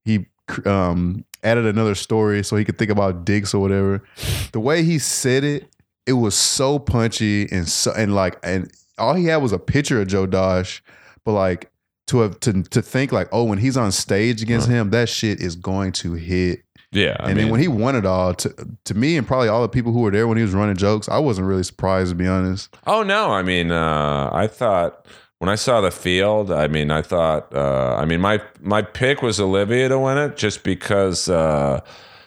[0.03, 0.26] he
[0.65, 4.03] um added another story so he could think about dicks or whatever.
[4.52, 5.69] The way he said it,
[6.06, 10.02] it was so punchy and so and like and all he had was a picture
[10.02, 10.81] of Joe Dosh,
[11.23, 11.72] but like
[12.07, 15.40] to have to to think like, oh, when he's on stage against him, that shit
[15.40, 16.64] is going to hit.
[16.91, 19.48] Yeah, I and mean, then when he won it all, to to me and probably
[19.48, 22.10] all the people who were there when he was running jokes, I wasn't really surprised
[22.10, 22.76] to be honest.
[22.88, 25.06] oh no, I mean, uh, I thought
[25.38, 29.22] when I saw the field, I mean, I thought, uh, I mean, my my pick
[29.22, 31.82] was Olivia to win it just because uh,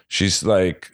[0.08, 0.90] she's like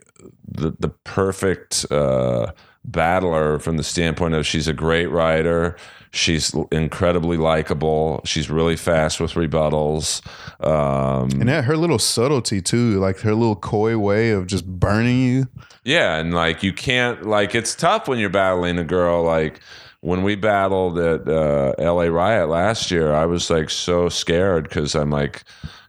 [0.47, 2.53] the the perfect uh,
[2.85, 5.77] battler from the standpoint of she's a great writer.
[6.11, 8.21] She's incredibly likable.
[8.25, 10.25] She's really fast with rebuttals.
[10.65, 15.21] Um, And that her little subtlety too, like her little coy way of just burning
[15.21, 15.49] you.
[15.85, 19.61] Yeah, and like you can't like it's tough when you're battling a girl like
[20.01, 24.95] when we battled at uh, LA Riot last year, I was like so scared because
[24.95, 25.43] I'm like,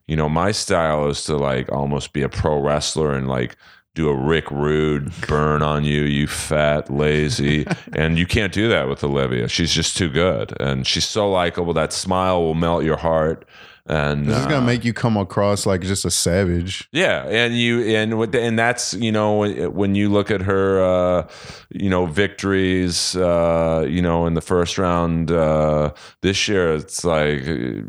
[0.08, 3.56] you know, my style is to like almost be a pro wrestler and like
[4.00, 7.68] do a Rick Rude burn on you, you fat, lazy.
[7.94, 9.48] and you can't do that with Olivia.
[9.50, 10.54] She's just too good.
[10.62, 11.74] And she's so likable.
[11.74, 13.46] That smile will melt your heart.
[13.86, 16.88] And This is uh, gonna make you come across like just a savage.
[16.92, 20.42] yeah, and you and with the, and that's you know when- when you look at
[20.44, 21.28] her, uh,
[21.72, 27.42] you know victories, uh, you know in the first round uh, this year, it's like
[27.48, 27.82] uh,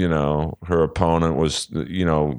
[0.00, 2.38] you know her opponent was you know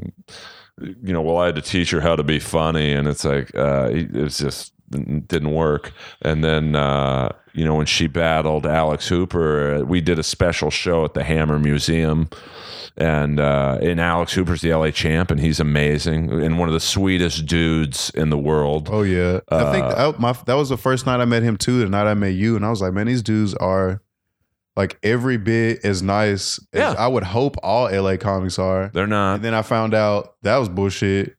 [0.82, 3.54] you know well I had to teach her how to be funny, and it's like
[3.56, 5.92] uh, it was just didn't work.
[6.22, 10.70] And then uh, you know when she battled Alex Hooper, uh, we did a special
[10.70, 12.30] show at the Hammer Museum
[12.96, 16.80] and uh, and Alex Hooper's the LA champ, and he's amazing and one of the
[16.80, 18.90] sweetest dudes in the world.
[18.92, 21.58] Oh yeah, I think Uh, that, my, that was the first night I met him
[21.58, 21.80] too.
[21.80, 24.02] The night I met you, and I was like, man, these dudes are
[24.78, 26.96] like every bit as nice as Yeah.
[26.98, 28.90] I would hope all LA comics are.
[28.94, 29.36] They're not.
[29.36, 31.34] And then I found out that was bullshit.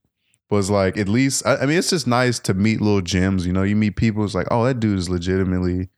[0.50, 3.46] Was like at least I, I mean it's just nice to meet little gems.
[3.46, 4.24] You know, you meet people.
[4.24, 5.88] It's like, oh, that dude is legitimately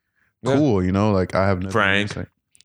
[0.43, 0.55] Yeah.
[0.57, 0.85] cool.
[0.85, 2.17] You know, like I have Frank.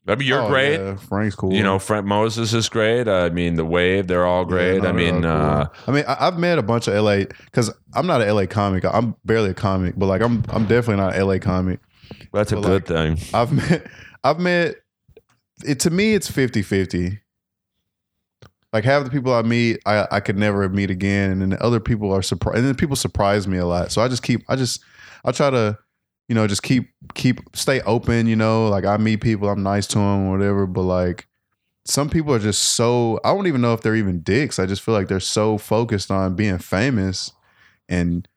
[0.08, 0.78] I mean, you're Oh, great.
[0.78, 1.52] yeah, Frank's cool.
[1.52, 3.08] You know, Frank Moses is great.
[3.08, 4.82] I mean, the Wave, they're all Yeah, great.
[4.82, 5.68] no, I mean, all uh.
[5.86, 8.84] I mean, I, I've met a bunch of LA because I'm not an LA comic.
[8.84, 11.80] I'm barely a comic, but like I'm I'm definitely not an LA comic.
[12.32, 13.18] that's a But, good thing.
[13.34, 13.86] I've met
[14.30, 14.76] I've met
[15.64, 17.20] it to me it's 50-50.
[18.72, 21.62] Like half the people I meet I, I could never meet again and then the
[21.62, 23.92] other people are surprised and then people surprise me a lot.
[23.92, 24.82] So I just keep I just
[25.24, 25.78] I try to
[26.28, 29.86] you know just keep keep stay open, you know, like I meet people I'm nice
[29.88, 31.28] to them whatever, but like
[31.84, 34.58] some people are just so I don't even know if they're even dicks.
[34.58, 37.32] I just feel like they're so focused on being famous
[37.88, 38.28] and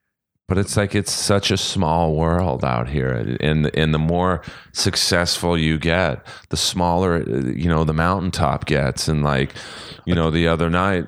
[0.49, 4.41] But it's like it's such a small world out here, and and the more
[4.73, 7.21] successful you get, the smaller
[7.51, 9.07] you know the mountaintop gets.
[9.07, 9.53] And like,
[10.05, 11.05] you know, the other night,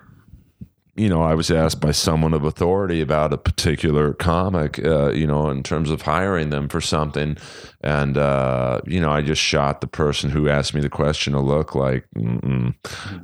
[0.96, 5.26] you know, I was asked by someone of authority about a particular comic, uh, you
[5.26, 7.36] know, in terms of hiring them for something,
[7.82, 11.42] and uh, you know, I just shot the person who asked me the question a
[11.42, 12.76] look like, Mm-mm.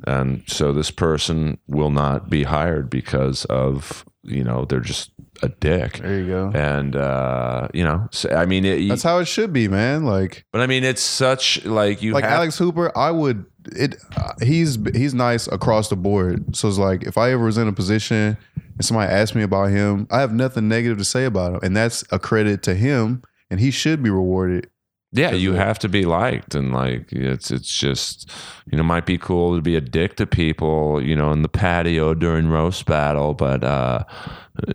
[0.04, 5.12] and so this person will not be hired because of you know they're just
[5.42, 6.50] a dick there you go.
[6.54, 10.04] and uh, you know, so, I mean, it, That's how it should be, man.
[10.04, 13.96] Like but I mean, it's such like you like have, Alex Hooper, I would it.
[14.16, 16.56] Uh, he's he's nice across the board.
[16.56, 19.70] So it's like if I ever was in a position and somebody asked me about
[19.70, 23.22] him, I have nothing negative to say about him, and that's a credit to him,
[23.50, 24.70] and he should be rewarded.
[25.12, 28.30] yeah, you have to be liked, and like it's it's just
[28.70, 31.48] you know might be cool to be a dick to people, you know, in the
[31.48, 34.04] patio during roast battle, but uh,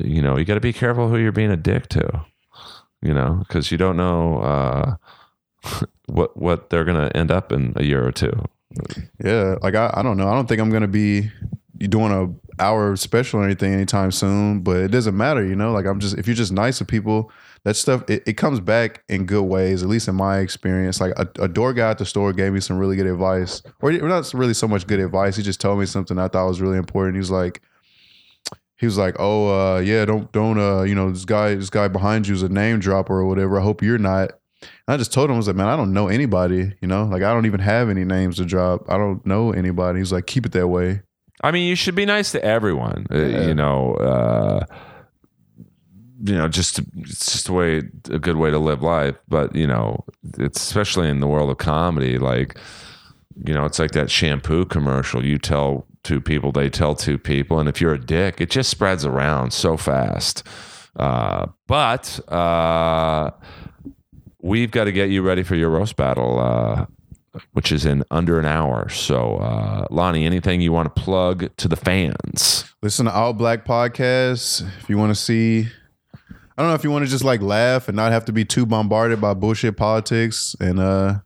[0.01, 2.25] you know, you got to be careful who you're being a dick to,
[3.01, 4.95] you know, because you don't know uh,
[6.07, 8.33] what what they're gonna end up in a year or two.
[9.23, 10.27] Yeah, like I, I don't know.
[10.27, 11.31] I don't think I'm gonna be
[11.79, 15.71] doing a hour special or anything anytime soon, but it doesn't matter, you know.
[15.71, 17.31] Like I'm just if you're just nice to people,
[17.63, 19.83] that stuff it, it comes back in good ways.
[19.83, 22.59] At least in my experience, like a, a door guy at the store gave me
[22.59, 25.35] some really good advice, or not really so much good advice.
[25.35, 27.15] He just told me something I thought was really important.
[27.15, 27.61] He was like.
[28.83, 31.87] He was like, "Oh, uh, yeah, don't, don't, uh, you know, this guy, this guy
[31.87, 33.57] behind you is a name dropper or whatever.
[33.57, 34.31] I hope you're not."
[34.61, 37.05] And I just told him, I was like, man, I don't know anybody, you know,
[37.05, 38.89] like I don't even have any names to drop.
[38.89, 39.99] I don't know anybody.
[39.99, 41.01] He's like, keep it that way.
[41.41, 43.07] I mean, you should be nice to everyone.
[43.09, 43.47] uh, Yeah.
[43.47, 44.65] You know, uh,
[46.25, 47.77] you know, just it's just a way,
[48.09, 49.15] a good way to live life.
[49.29, 50.03] But you know,
[50.37, 52.17] it's especially in the world of comedy.
[52.17, 52.57] Like,
[53.45, 55.25] you know, it's like that shampoo commercial.
[55.25, 58.69] You tell two people, they tell two people, and if you're a dick, it just
[58.69, 60.43] spreads around so fast.
[60.95, 63.31] Uh, but uh,
[64.41, 66.39] we've got to get you ready for your roast battle.
[66.39, 66.85] Uh,
[67.53, 68.87] which is in under an hour.
[68.89, 72.65] So, uh, Lonnie, anything you want to plug to the fans?
[72.81, 74.61] Listen to All Black Podcasts.
[74.79, 75.67] If you want to see,
[76.21, 78.45] I don't know if you want to just like laugh and not have to be
[78.45, 80.55] too bombarded by bullshit politics.
[80.59, 81.19] And uh,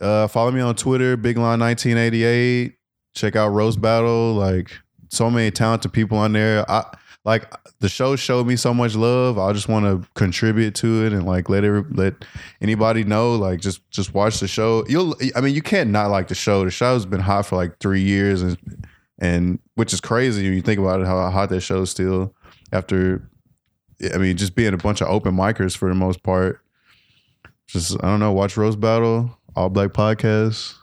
[0.00, 2.74] uh, follow me on Twitter, Big Line 1988.
[3.14, 4.34] Check out Roast Battle.
[4.34, 4.70] Like
[5.08, 6.68] so many talented people on there.
[6.70, 6.84] I
[7.24, 9.38] like the show showed me so much love.
[9.38, 12.14] I just want to contribute to it and like let every, let
[12.60, 13.34] anybody know.
[13.36, 14.84] Like just just watch the show.
[14.88, 15.16] You'll.
[15.34, 16.64] I mean, you can't not like the show.
[16.64, 18.86] The show's been hot for like three years and
[19.18, 22.34] and which is crazy when you think about it how hot that show's still
[22.72, 23.30] after
[24.12, 26.60] I mean just being a bunch of open micers for the most part.
[27.66, 30.74] Just I don't know, watch Roast Battle, All Black Podcast.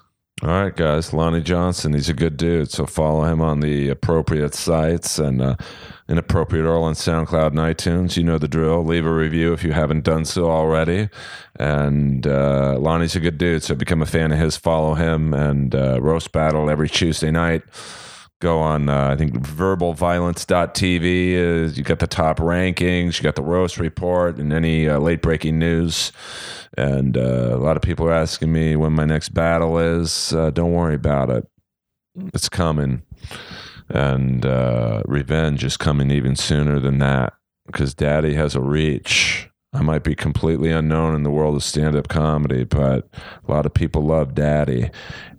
[0.44, 1.14] All right, guys.
[1.14, 2.72] Lonnie Johnson, he's a good dude.
[2.72, 5.56] So follow him on the appropriate sites and uh,
[6.10, 8.18] inappropriate all on SoundCloud and iTunes.
[8.18, 8.84] You know the drill.
[8.84, 11.10] Leave a review if you haven't done so already.
[11.60, 13.62] And uh, Lonnie's a good dude.
[13.62, 14.58] So become a fan of his.
[14.58, 17.62] Follow him and uh, roast battle every Tuesday night.
[18.42, 23.42] Go on uh, i think verbalviolence.tv is you got the top rankings you got the
[23.42, 26.12] roast report and any uh, late breaking news.
[26.78, 30.52] And uh, a lot of people are asking me when my next battle is uh,
[30.52, 31.48] don't worry about it.
[32.34, 33.04] It's coming.
[33.90, 37.34] And uh, revenge is coming even sooner than that
[37.66, 39.50] because daddy has a reach.
[39.74, 43.08] I might be completely unknown in the world of stand-up comedy but
[43.48, 44.90] a lot of people love daddy.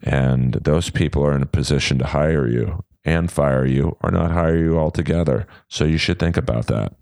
[0.03, 4.31] And those people are in a position to hire you and fire you or not
[4.31, 5.47] hire you altogether.
[5.69, 6.95] So you should think about that